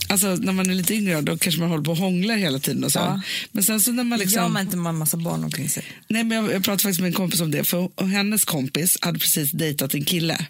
[0.09, 2.83] Alltså när man är lite yngre då kanske man håller på och hånglar hela tiden
[2.83, 2.99] och så.
[2.99, 3.21] Ja.
[3.51, 4.41] Men sen så när man liksom...
[4.41, 5.83] gör man inte med en massa barn omkring sig.
[6.07, 7.63] Nej, men jag, jag pratade faktiskt med en kompis om det.
[7.63, 10.45] För och hennes kompis hade precis dejtat en kille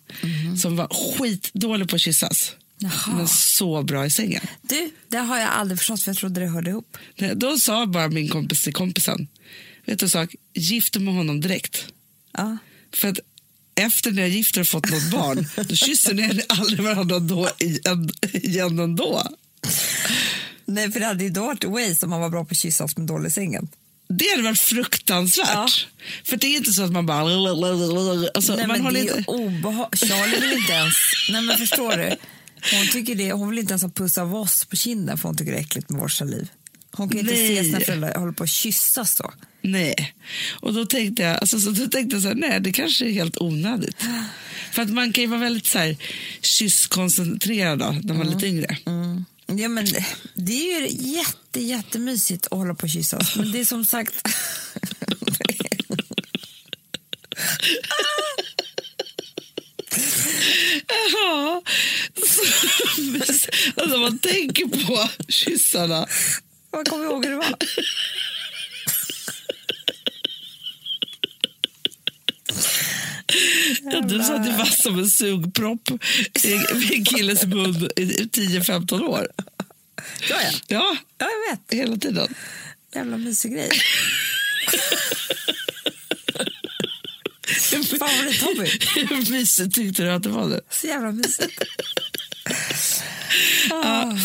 [0.62, 0.88] som var
[1.18, 2.52] skitdålig på att kyssas.
[2.80, 3.18] Jaha.
[3.18, 4.42] Men så bra i sängen.
[4.62, 6.98] Du, det har jag aldrig förstått för jag trodde det hörde ihop.
[7.16, 9.28] Det- Då sa bara min kompis till kompisen,
[9.86, 11.88] vet du en sak, gift med honom direkt.
[12.38, 12.58] Ja.
[12.94, 13.20] För att
[13.76, 18.10] efter när jag gifter och fått något barn, då kysser ni aldrig varandra då igen,
[18.34, 19.24] igen ändå.
[20.66, 22.98] Nej, för det hade ju då varit way som man var bra på att kyssas
[22.98, 23.68] med dålig sängen.
[24.10, 25.48] Det hade varit fruktansvärt.
[25.54, 25.68] Ja.
[26.24, 27.20] För det är inte så att man bara...
[28.34, 29.32] Alltså, Nej, man men håller det är inte...
[29.32, 29.88] obehag...
[29.96, 30.94] Charlie vill inte ens...
[31.32, 32.16] Nej, men förstår du?
[32.78, 35.38] Hon, tycker det, hon vill inte ens ha puss av oss på kinden för hon
[35.38, 36.50] tycker det är äckligt med vår saliv.
[36.92, 37.58] Hon kan ju inte Nej.
[37.58, 39.34] se sina föräldrar hålla på att kyssas då.
[39.62, 40.16] Nej.
[40.50, 43.12] Och då tänkte jag, alltså, så då tänkte jag så här, nej det kanske är
[43.12, 44.06] helt onödigt.
[44.72, 45.98] För att man kan ju vara väldigt så här,
[46.42, 48.78] kysskoncentrerad då, när man är lite yngre.
[48.86, 49.26] Mm.
[49.58, 49.86] Ja, men
[50.34, 50.88] det- är ju
[51.18, 53.36] jätte, jättemysigt att hålla på att kyssas.
[53.36, 54.14] Men det är som sagt...
[60.88, 61.62] Ja,
[63.76, 66.08] alltså man tänker på kyssarna.
[66.72, 67.56] Jag kommer ihåg hur det var.
[73.96, 75.90] Ja, du satt ju fast som en sugpropp
[76.44, 76.54] i
[76.96, 79.28] en killes mun i 10-15 år.
[80.30, 80.52] Ja, ja.
[80.68, 81.80] Ja, ja, jag vet.
[81.80, 82.36] hela tiden.
[82.96, 83.70] Jävla mysig grej.
[88.00, 88.70] Favorithobby.
[88.96, 90.50] Hur mysigt tyckte du att det var?
[90.50, 90.62] Det?
[90.70, 91.64] Så jävla mysigt.
[93.70, 94.18] Ja.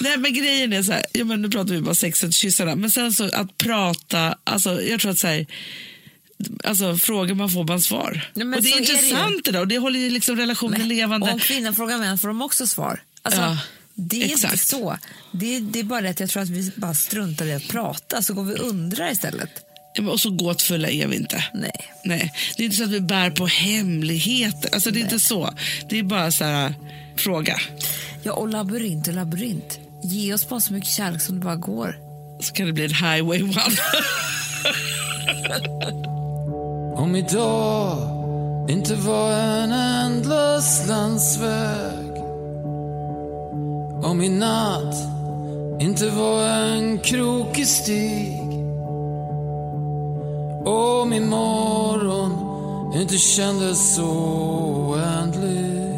[0.00, 2.76] Nej, men grejen är så här, ja, men nu pratar vi bara sexet och kyssarna,
[2.76, 5.46] men sen så att prata, alltså jag tror att så här,
[6.64, 8.30] alltså frågar man får man svar.
[8.34, 11.32] Men och det är så är det intressant och det håller ju liksom relationen levande.
[11.32, 13.02] Om kvinnan frågar män får de också svar.
[13.22, 13.58] Alltså, Ja,
[13.94, 14.66] det är inte exakt.
[14.68, 14.98] så.
[15.32, 17.68] Det är, det är bara det att jag tror att vi bara struntar i att
[17.68, 19.50] prata så går vi och undrar istället.
[19.94, 21.44] Ja, men Och så gåtfulla är vi inte.
[21.54, 21.92] Nej.
[22.04, 24.74] Nej, det är inte så att vi bär på hemligheter.
[24.74, 25.54] Alltså, det är inte så.
[25.90, 26.74] Det är bara så här,
[27.16, 27.56] fråga.
[28.22, 29.78] Ja, och labyrint och labyrint.
[30.04, 31.96] Ge oss bara så mycket kärlek som det bara går.
[32.42, 33.54] Så kan det bli en highway one.
[36.98, 37.96] Om idag
[38.68, 42.22] inte var en ändlös landsväg.
[44.04, 44.94] Om i natt
[45.80, 48.42] inte var en krokig stig.
[50.66, 52.32] Om imorgon
[52.94, 54.10] inte kändes så
[54.88, 55.94] oändlig.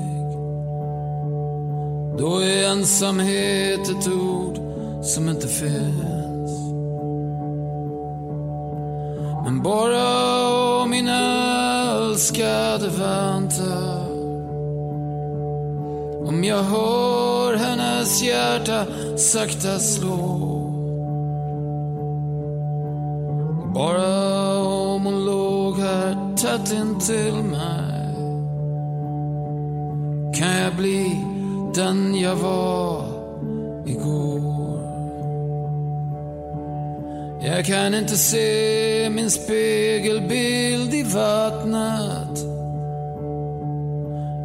[2.18, 4.58] Då är ensamhet ett ord
[5.02, 6.50] som inte finns.
[9.44, 10.39] Men bara
[10.90, 14.10] min älskade väntar
[16.28, 20.50] Om jag hör hennes hjärta sakta slå.
[23.74, 28.14] Bara om hon låg här tätt intill mig
[30.38, 31.26] Kan jag bli
[31.74, 32.99] den jag var.
[37.42, 42.38] Jag kan inte se min spegelbild i vattnet.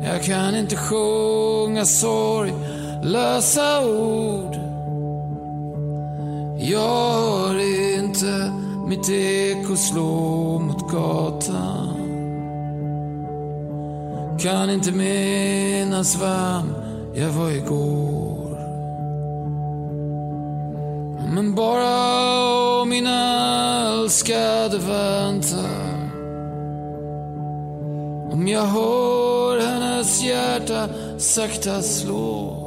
[0.03, 2.53] Jag kan inte sjunga sorg,
[3.03, 4.55] lösa ord.
[6.57, 7.59] Jag hör
[7.99, 8.51] inte
[8.87, 11.95] mitt eko slå mot gatan.
[14.39, 16.75] Kan inte minnas vem
[17.15, 18.24] jag var igår.
[21.35, 26.09] Men bara om min älskade väntar.
[28.31, 32.61] Om jag hör hennes hjärta sakta slå.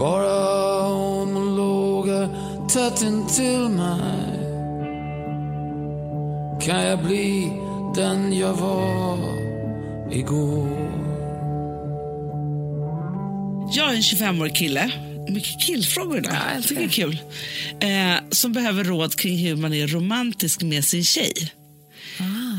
[0.00, 2.28] Bara om hon lågar
[2.68, 4.38] tätt intill mig
[6.60, 7.52] kan jag bli
[7.94, 9.18] den jag var
[10.10, 10.68] igår.
[13.72, 14.92] Jag är en 25-årig kille.
[15.28, 16.32] Mycket killfrågor idag.
[16.34, 17.18] Ja, jag tycker det är kul.
[17.80, 21.52] Eh, som behöver råd kring hur man är romantisk med sin tjej.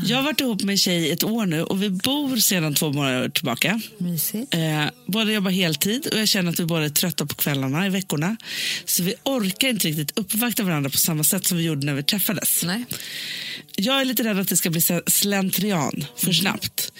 [0.04, 2.92] Jag har varit ihop med en tjej ett år nu och vi bor sedan två
[2.92, 3.80] månader tillbaka.
[3.98, 4.54] Mysigt.
[4.54, 7.90] Eh, båda jobbar heltid och jag känner att vi båda är trötta på kvällarna i
[7.90, 8.36] veckorna.
[8.84, 12.02] Så vi orkar inte riktigt uppvakta varandra på samma sätt som vi gjorde när vi
[12.02, 12.62] träffades.
[12.64, 12.84] Nej.
[13.76, 16.92] Jag är lite rädd att det ska bli slentrian för snabbt.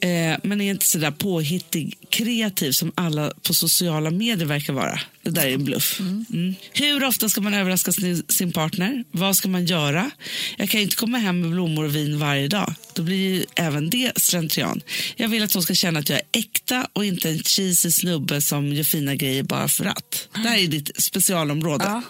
[0.00, 5.00] Eh, men är inte så där påhittig, kreativ som alla på sociala medier verkar vara.
[5.22, 6.00] Det där är en bluff.
[6.00, 6.54] Mm.
[6.72, 9.04] Hur ofta ska man överraska sin, sin partner?
[9.10, 10.10] Vad ska man göra?
[10.56, 12.74] Jag kan ju inte komma hem med blommor och vin varje dag.
[12.94, 14.80] Då blir ju även det slentrian.
[15.16, 18.40] Jag vill att hon ska känna att jag är äkta och inte en cheesy snubbe
[18.40, 20.28] som gör fina grejer bara för att.
[20.32, 21.84] Det här är ditt specialområde.
[21.84, 22.02] Ja.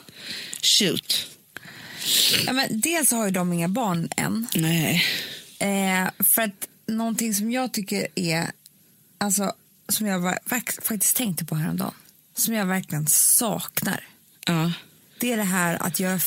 [0.63, 1.27] Shoot.
[2.47, 4.47] Ja, men dels har ju de inga barn än.
[4.55, 5.05] Nej.
[5.59, 8.51] Eh, för att någonting som jag tycker är,
[9.19, 9.53] alltså
[9.89, 10.39] som jag var,
[10.83, 11.95] faktiskt tänkte på häromdagen,
[12.37, 14.05] som jag verkligen saknar.
[14.47, 14.73] Ja.
[15.21, 16.21] Det är det här att göra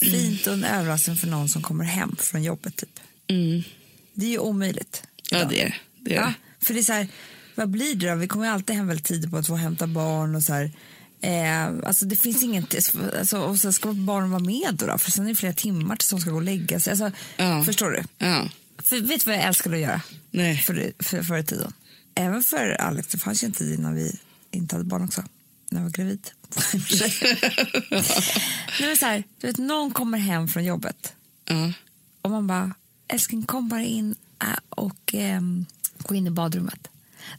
[0.00, 2.76] fint och en överraskning för någon som kommer hem från jobbet.
[2.76, 3.00] Typ.
[3.26, 3.62] Mm.
[4.14, 5.02] Det är ju omöjligt.
[5.30, 6.16] Ja, det är det.
[6.16, 7.08] Är Ja, för det är så här,
[7.54, 8.14] vad blir det då?
[8.14, 10.72] Vi kommer ju alltid hem väldigt tidigt på att få hämta barn och så här.
[11.20, 12.66] Eh, alltså det finns ingen,
[13.18, 15.96] alltså, och sen ska barnen vara med då, då för sen är det flera timmar
[15.96, 16.90] tills de ska gå och lägga sig.
[16.90, 17.64] Alltså, Ja.
[17.64, 18.26] Förstår du?
[18.26, 18.48] Ja.
[18.82, 20.56] För, vet du vad jag älskade att göra Nej.
[20.58, 21.72] för, för, förr i tiden?
[22.14, 24.18] Även för Alex, det fanns ju en tid innan vi
[24.50, 25.24] inte hade barn också.
[25.70, 26.30] När jag var gravid.
[28.80, 31.12] Nej, men så här, du vet, någon kommer hem från jobbet
[31.48, 31.72] Ja.
[32.22, 32.74] och man bara,
[33.08, 35.66] älskling kom bara in äh, och ehm,
[35.98, 36.88] gå in i badrummet.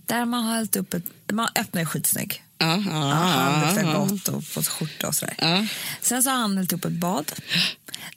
[0.05, 2.43] Där man har hällt upp ett, man öppnar ju skitsnygg.
[2.57, 5.67] Ja, ja, han luktar gott och på skjorta och sådär.
[6.01, 7.31] Sen så har han hällt upp ett bad.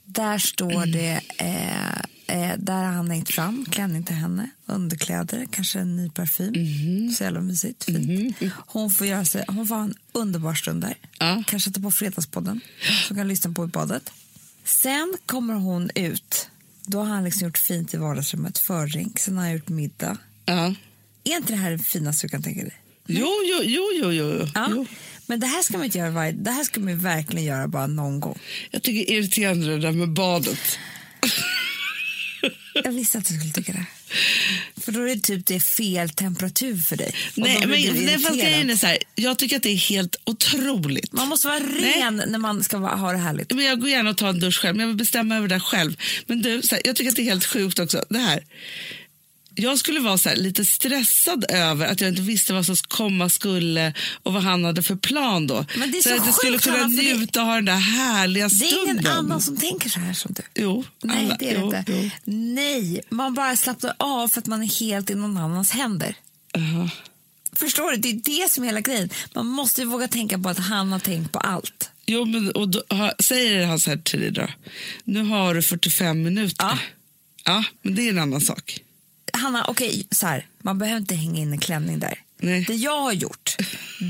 [0.04, 5.78] Där står det, eh, eh, där har han hängt fram klänning till henne, underkläder, kanske
[5.78, 6.52] en ny parfym.
[6.56, 7.10] Mhm.
[7.12, 8.36] Så jävla mysigt, fint.
[8.66, 10.94] Hon får, göra sig, hon får ha en underbar stund där.
[11.18, 11.42] Ja.
[11.46, 12.60] Kanske ta på Fredagspodden,
[13.08, 14.12] som kan lyssna på i badet.
[14.64, 16.48] Sen kommer hon ut.
[16.86, 19.12] Då har han liksom gjort fint i vardagsrummet, förring.
[19.16, 20.16] Sen har han gjort middag.
[20.44, 20.74] ja.
[21.24, 22.74] Är inte det här det finaste du kan tänka dig?
[23.06, 24.48] Jo, jo, jo, jo, jo.
[24.54, 24.66] Ja.
[24.70, 24.86] jo.
[25.26, 27.86] Men det här ska man inte göra varje, det här ska man verkligen göra bara
[27.86, 28.38] någon gång.
[28.70, 30.78] Jag tycker det är irriterande det där med badet.
[32.84, 33.86] Jag visste att du skulle tycka det.
[34.80, 37.14] För då är det typ det är fel temperatur för dig.
[37.34, 41.12] Nej, men det, fast grejen är så här, jag tycker att det är helt otroligt.
[41.12, 43.54] Man måste vara ren när man ska vara, ha det härligt.
[43.54, 45.60] Men jag går gärna och tar en dusch själv, men jag vill bestämma över det
[45.60, 45.96] själv.
[46.26, 48.04] Men du, här, jag tycker att det är helt sjukt också.
[48.08, 48.40] Det här.
[49.54, 53.94] Jag skulle vara så lite stressad över att jag inte visste vad som komma skulle
[54.22, 55.66] och vad han hade för plan då.
[55.78, 58.54] Men det är så att jag skulle kunna det- njuta ha den där härliga Det
[58.54, 58.98] är stunden.
[58.98, 60.42] ingen annan som tänker så här som du.
[60.62, 61.84] Jo, Nej, alla- det är det jo, inte.
[61.92, 62.10] jo.
[62.24, 66.14] Nej, man bara slappnar av för att man är helt i någon annans händer.
[66.52, 66.90] Jaha.
[67.56, 67.96] Förstår du?
[67.96, 69.10] Det är det som är hela grejen.
[69.34, 71.90] Man måste ju våga tänka på att han har tänkt på allt.
[72.06, 72.82] Jo, men och då,
[73.20, 74.48] säger han så här till dig då.
[75.04, 76.64] Nu har du 45 minuter.
[76.66, 76.78] Ja.
[77.44, 78.80] Ja, men det är en annan sak.
[79.32, 80.46] Hanna, okej, så här.
[80.58, 82.18] Man behöver inte hänga in en klänning där.
[82.36, 82.64] Nej.
[82.68, 83.56] Det jag har gjort,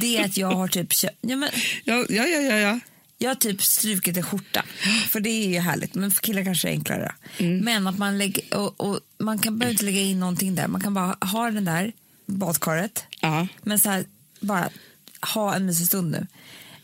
[0.00, 0.88] det är att jag har typ
[1.20, 1.50] ja, men
[1.84, 2.56] Ja, ja, ja, ja.
[2.56, 2.80] ja.
[3.18, 4.64] Jag har typ strukit en skjorta,
[5.08, 5.94] för det är ju härligt.
[5.94, 7.14] Men för killar kanske det är enklare.
[7.38, 7.58] Mm.
[7.58, 10.68] Men att man, lägger, och, och man kan behöver inte lägga in någonting där.
[10.68, 11.92] Man kan bara ha den där
[12.26, 13.04] badkaret.
[13.20, 13.46] Ja.
[13.62, 14.04] Men så här,
[14.40, 14.68] bara
[15.34, 16.26] ha en mysig stund nu.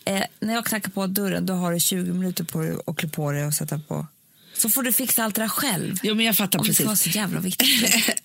[0.04, 3.08] Eh, när jag knackar på dörren då har du 20 minuter på dig att klä
[3.08, 4.06] på dig och sätta på.
[4.58, 5.96] Så får du fixa allt det där själv.
[6.02, 7.12] Jo, men jag fattar Om det ska vara precis.
[7.12, 7.68] så jävla viktigt.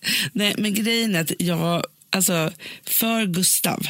[0.33, 2.51] Nej, men grejen är att jag, alltså,
[2.85, 3.87] för Gustav,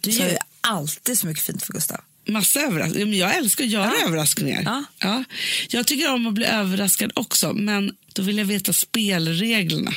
[0.00, 2.00] Du Så- gör ju alltid så mycket fint för Gustav.
[2.28, 3.06] massa överraskningar.
[3.06, 4.06] Men jag älskar att göra Ja.
[4.06, 4.84] överraskningar.
[4.98, 5.24] Ja.
[5.68, 9.92] Jag tycker om att bli överraskad också, men då vill jag veta spelreglerna.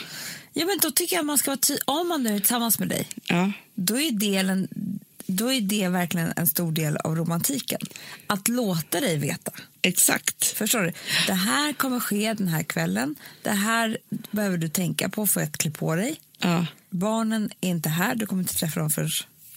[0.53, 2.79] Ja, men då tycker jag att man ska vara ty- om man nu är tillsammans
[2.79, 3.07] med dig.
[3.27, 3.51] Ja.
[3.75, 4.67] då är, delen,
[5.29, 7.79] då är det verkligen en stor del av romantiken.
[8.27, 9.51] Att låta dig veta.
[9.81, 10.45] Exakt.
[10.45, 10.93] Förstår du?
[11.27, 13.15] Det här kommer ske den här kvällen.
[13.43, 13.97] Det här
[14.31, 16.19] behöver du tänka på för att klä på dig.
[16.39, 16.65] Ja.
[16.89, 18.15] Barnen är inte här.
[18.15, 19.11] Du kommer inte träffa dem för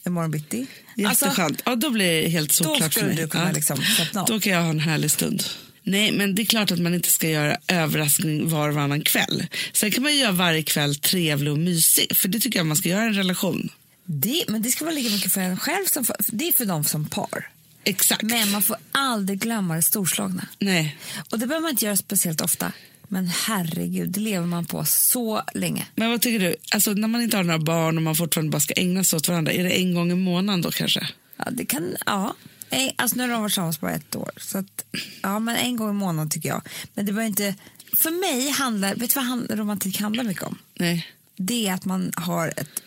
[0.07, 0.67] imorgon bitti.
[1.07, 1.63] Alltså, Jätteskönt.
[1.65, 3.17] ja, då blir det helt såklart för mig.
[3.17, 3.53] du kunna ja.
[3.53, 3.79] liksom.
[4.27, 5.45] Då kan jag ha en härlig stund.
[5.83, 9.47] Nej, men det är klart att man inte ska göra överraskning var och varannan kväll.
[9.73, 12.89] Sen kan man göra varje kväll trevlig och mysig, för det tycker jag man ska
[12.89, 13.71] göra i en relation.
[14.05, 16.65] Det, men det ska vara lika mycket för en själv som för, det är för
[16.65, 17.49] dem som par.
[17.85, 18.23] Exakt.
[18.23, 20.47] Men man får aldrig glömma det storslagna.
[20.59, 20.97] Nej.
[21.31, 22.73] Och det behöver man inte göra speciellt ofta.
[23.09, 25.87] Men herregud, det lever man på så länge.
[25.95, 26.55] Men vad tycker du?
[26.75, 29.29] Alltså, när man inte har några barn och man fortfarande bara ska ägna sig åt
[29.29, 31.09] varandra, är det en gång i månaden då kanske?
[31.37, 32.35] Ja, det kan, ja.
[32.71, 34.31] En- Alltså nu har de varit tillsammans bara ett år.
[34.37, 34.85] Så att,
[35.23, 36.63] ja, men en gång i månaden tycker jag.
[36.95, 37.55] Men det var inte...
[37.97, 40.59] För mig handlar, vet du vad romantik handlar mycket om?
[40.79, 41.07] Nej.
[41.37, 42.83] Det är att man har, ett,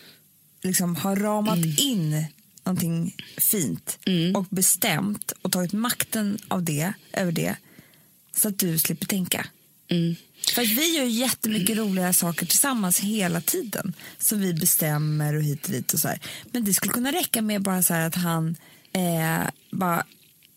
[0.62, 2.26] liksom, har ramat in
[2.64, 3.98] någonting fint
[4.34, 7.56] och bestämt och tagit makten av det, över det
[8.36, 9.46] så att du slipper tänka.
[10.54, 15.64] För att vi gör jättemycket roliga saker tillsammans hela tiden som vi bestämmer och hit
[15.64, 16.20] och dit och så här.
[16.52, 18.56] Men det skulle kunna räcka med bara så här att han
[18.92, 20.06] eh, bara,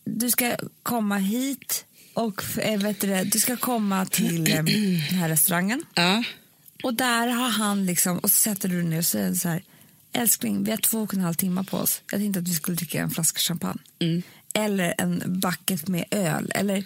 [0.06, 4.96] du ska komma hit och eh, vet du, det, du ska komma till eh, den
[4.96, 5.84] här restaurangen.
[5.94, 6.24] Ja.
[6.84, 9.64] Och där har han liksom, och så sätter du dig ner och säger så här,
[10.14, 12.02] älskling, vi har två och en halv timme på oss.
[12.12, 13.82] Jag tänkte att vi skulle dricka en flaska champagne.
[14.54, 16.52] Eller en bucket med öl.
[16.56, 16.84] Eller,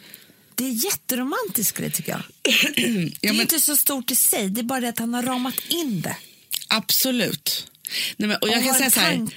[0.56, 2.22] det är jätteromantiskt tycker jag.
[2.76, 2.82] Det
[3.22, 5.24] ja är men, inte så stort i sig, det är bara det att han har
[5.24, 6.16] ramat in det.
[6.68, 7.68] absolut.
[8.18, 9.28] Nej, men, och jag Och kan säga så här,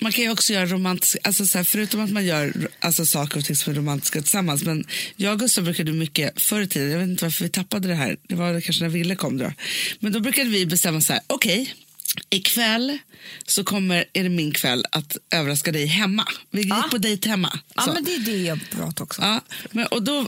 [0.00, 3.38] man kan ju också göra romantiska, alltså så här, förutom att man gör alltså, saker
[3.38, 4.64] och ting som är romantiska tillsammans.
[4.64, 4.84] Men
[5.16, 7.94] jag och Gustav brukade mycket förr i tiden, jag vet inte varför vi tappade det
[7.94, 9.52] här, det var kanske när Ville kom då.
[10.00, 11.74] Men då brukade vi bestämma så här, okej,
[12.30, 12.98] ikväll
[13.46, 16.24] så kommer, är det min kväll att överraska dig hemma.
[16.50, 16.88] Vi gick Ja.
[16.90, 17.58] på dejt hemma.
[17.74, 17.92] Ja, Så.
[17.92, 19.22] men det är det jag pratar också.
[19.22, 19.40] Ja,
[19.70, 20.26] men, och då,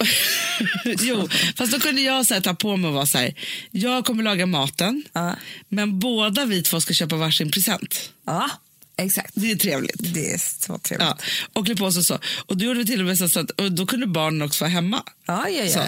[1.00, 3.34] jo, fast då kunde jag så här, ta på mig och vara så här,
[3.70, 5.36] jag kommer laga maten, Ja.
[5.68, 8.10] men båda vi två ska köpa varsin present.
[8.26, 8.50] Ja,
[8.96, 9.30] exakt.
[9.34, 10.14] Det är trevligt.
[10.14, 11.08] Det är så trevligt.
[11.08, 11.18] Ja,
[11.52, 12.18] och klä på sig så.
[12.46, 14.70] Och då gjorde vi till och med så att och då kunde barnen också vara
[14.70, 15.02] hemma.
[15.26, 15.86] Ja, ja, ja.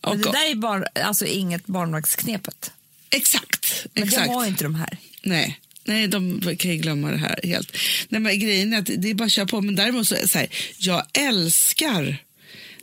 [0.00, 2.72] Och, det där är bara, alltså inget barnvaktsknepet.
[3.10, 3.86] exakt.
[3.94, 4.26] Men exakt.
[4.26, 4.98] det har inte de här.
[5.26, 5.60] Nej.
[5.84, 7.76] Nej, de kan ju glömma det här helt.
[8.08, 9.60] Nej, men grejen är att det är bara att köra på.
[9.60, 10.48] Men däremot så, så här,
[10.78, 12.16] jag älskar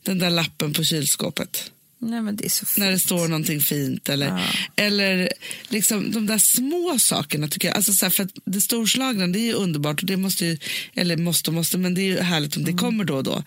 [0.03, 1.71] den där lappen på kylskåpet.
[1.99, 2.77] Nej, men det är så fint.
[2.85, 4.09] när det står någonting fint.
[4.09, 4.41] Eller, Ja.
[4.75, 5.29] eller
[5.69, 7.77] liksom de där små sakerna tycker jag.
[7.77, 10.57] Alltså så här, för att det storslagna det är ju underbart och det måste ju,
[10.95, 13.43] eller måste och måste, men det är ju härligt om det kommer då och då.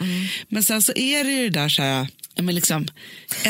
[0.49, 2.86] Men sen så är det ju det där så här, men liksom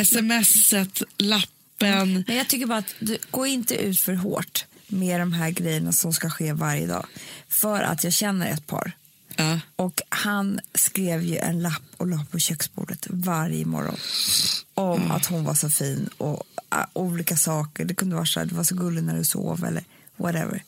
[0.05, 2.23] smset, lappen.
[2.27, 5.91] Men jag tycker bara att du, gå inte ut för hårt med de här grejerna
[5.91, 7.05] som ska ske varje dag.
[7.47, 8.91] För att jag känner ett par.
[9.35, 9.59] Ja.
[9.75, 13.97] Och han skrev ju en lapp och la på köksbordet varje morgon.
[14.73, 16.43] Om att hon var så fin och
[16.75, 17.85] uh, olika saker.
[17.85, 19.83] Det kunde vara så här, det var så gullig när du sov eller
[20.15, 20.63] whatever.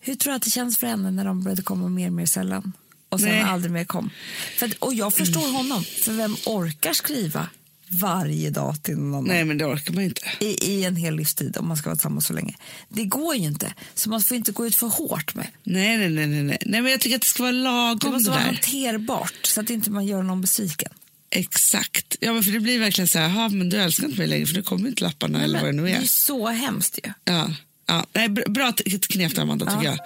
[0.00, 2.26] Hur tror du att det känns för henne när de började komma mer och mer
[2.26, 2.72] sällan?
[3.08, 3.42] Och sen Nej.
[3.42, 4.10] aldrig mer kom.
[4.58, 5.84] För att, och jag förstår honom.
[5.84, 7.48] För vem orkar skriva
[7.92, 9.24] varje dag till någon annan?
[9.24, 10.22] Nej, men det orkar man inte.
[10.40, 12.54] i, i en hel livstid om man ska vara tillsammans så länge.
[12.88, 13.74] Det går ju inte.
[13.94, 15.46] Så man får inte gå ut för hårt med.
[15.62, 16.58] Nej, nej, nej, nej, nej.
[16.66, 18.46] nej men jag tycker att det ska vara Det lagom det, måste vara där.
[18.46, 20.92] hanterbart så att inte man gör någon besviken.
[21.30, 22.16] Exakt.
[22.20, 24.46] Ja, men för det blir verkligen så här, "Jaha, men du älskar inte mig längre
[24.46, 26.00] för nu kommer inte lapparna eller vad det nu det är.
[26.02, 27.12] är så hemskt ju.
[27.24, 27.50] Ja.
[27.86, 28.72] Ja, nej, br- bra
[29.08, 29.98] knep Amanda, tycker jag.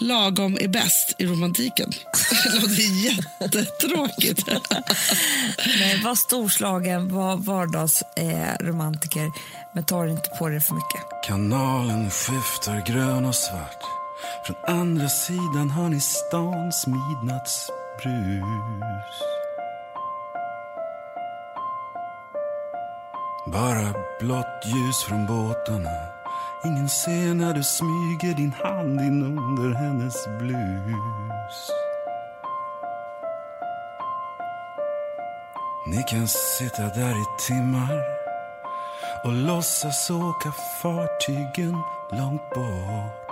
[0.00, 1.90] Lagom är bäst i romantiken.
[2.44, 4.46] Det låter jättetråkigt.
[5.80, 9.32] Men var storslagen, var vardagsromantiker, eh, romantiker,
[9.74, 11.00] men ta inte på det för mycket.
[11.26, 13.82] Kanalen skiftar grön och svart
[14.46, 18.42] Från andra sidan hör ni stans midnattsbrus
[23.46, 26.11] Bara blått ljus från båtarna
[26.64, 31.70] Ingen ser när du smyger din hand in under hennes blus
[35.86, 38.02] Ni kan sitta där i timmar
[39.24, 40.52] och låtsas åka
[40.82, 41.76] fartygen
[42.10, 43.22] långt bort.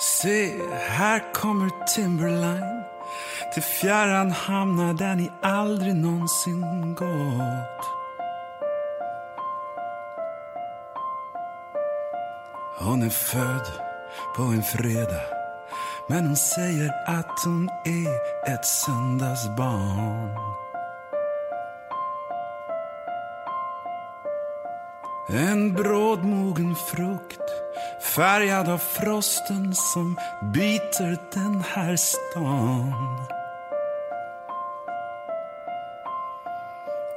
[0.00, 2.82] Se, här kommer Timberline
[3.54, 7.97] till fjärran hamnar där ni aldrig någonsin gått.
[12.88, 13.66] Hon är född
[14.36, 15.22] på en fredag
[16.08, 18.08] men hon säger att hon är
[18.52, 20.36] ett söndagsbarn.
[25.28, 27.40] En brådmogen frukt
[28.02, 30.16] färgad av frosten som
[30.54, 32.92] biter den här stan.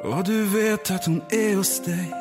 [0.03, 2.20] Och du vet att hon är hos dig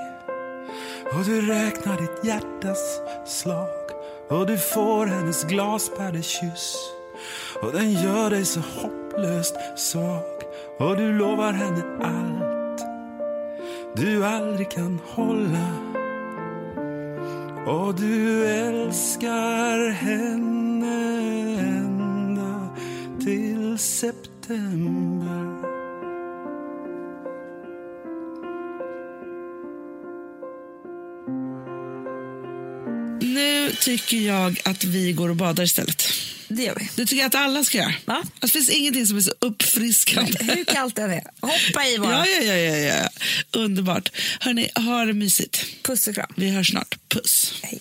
[1.15, 3.91] och du räknar ditt hjärtas slag.
[4.29, 6.77] Och du får hennes glaspärlekyss.
[7.63, 10.43] Och den gör dig så hopplöst svag.
[10.79, 12.41] Och du lovar henne allt
[13.95, 15.73] du aldrig kan hålla.
[17.67, 20.97] Och du älskar henne
[21.61, 22.69] ända
[23.25, 25.60] till september.
[33.81, 36.05] Tycker jag att vi går och badar istället.
[36.49, 36.91] Det gör vi.
[36.95, 37.95] Det tycker jag att alla ska göra.
[38.05, 38.23] Va?
[38.41, 40.39] Det finns ingenting som är så uppfriskande.
[40.41, 41.25] Hur kallt det är.
[41.41, 42.27] Hoppa i bara.
[42.27, 43.09] Ja, ja, ja, ja, ja.
[43.61, 44.13] Underbart.
[44.41, 45.67] Hörni, ha det mysigt.
[45.83, 46.33] Puss och kram.
[46.37, 46.99] Vi hörs snart.
[47.09, 47.55] Puss.
[47.63, 47.81] Hej.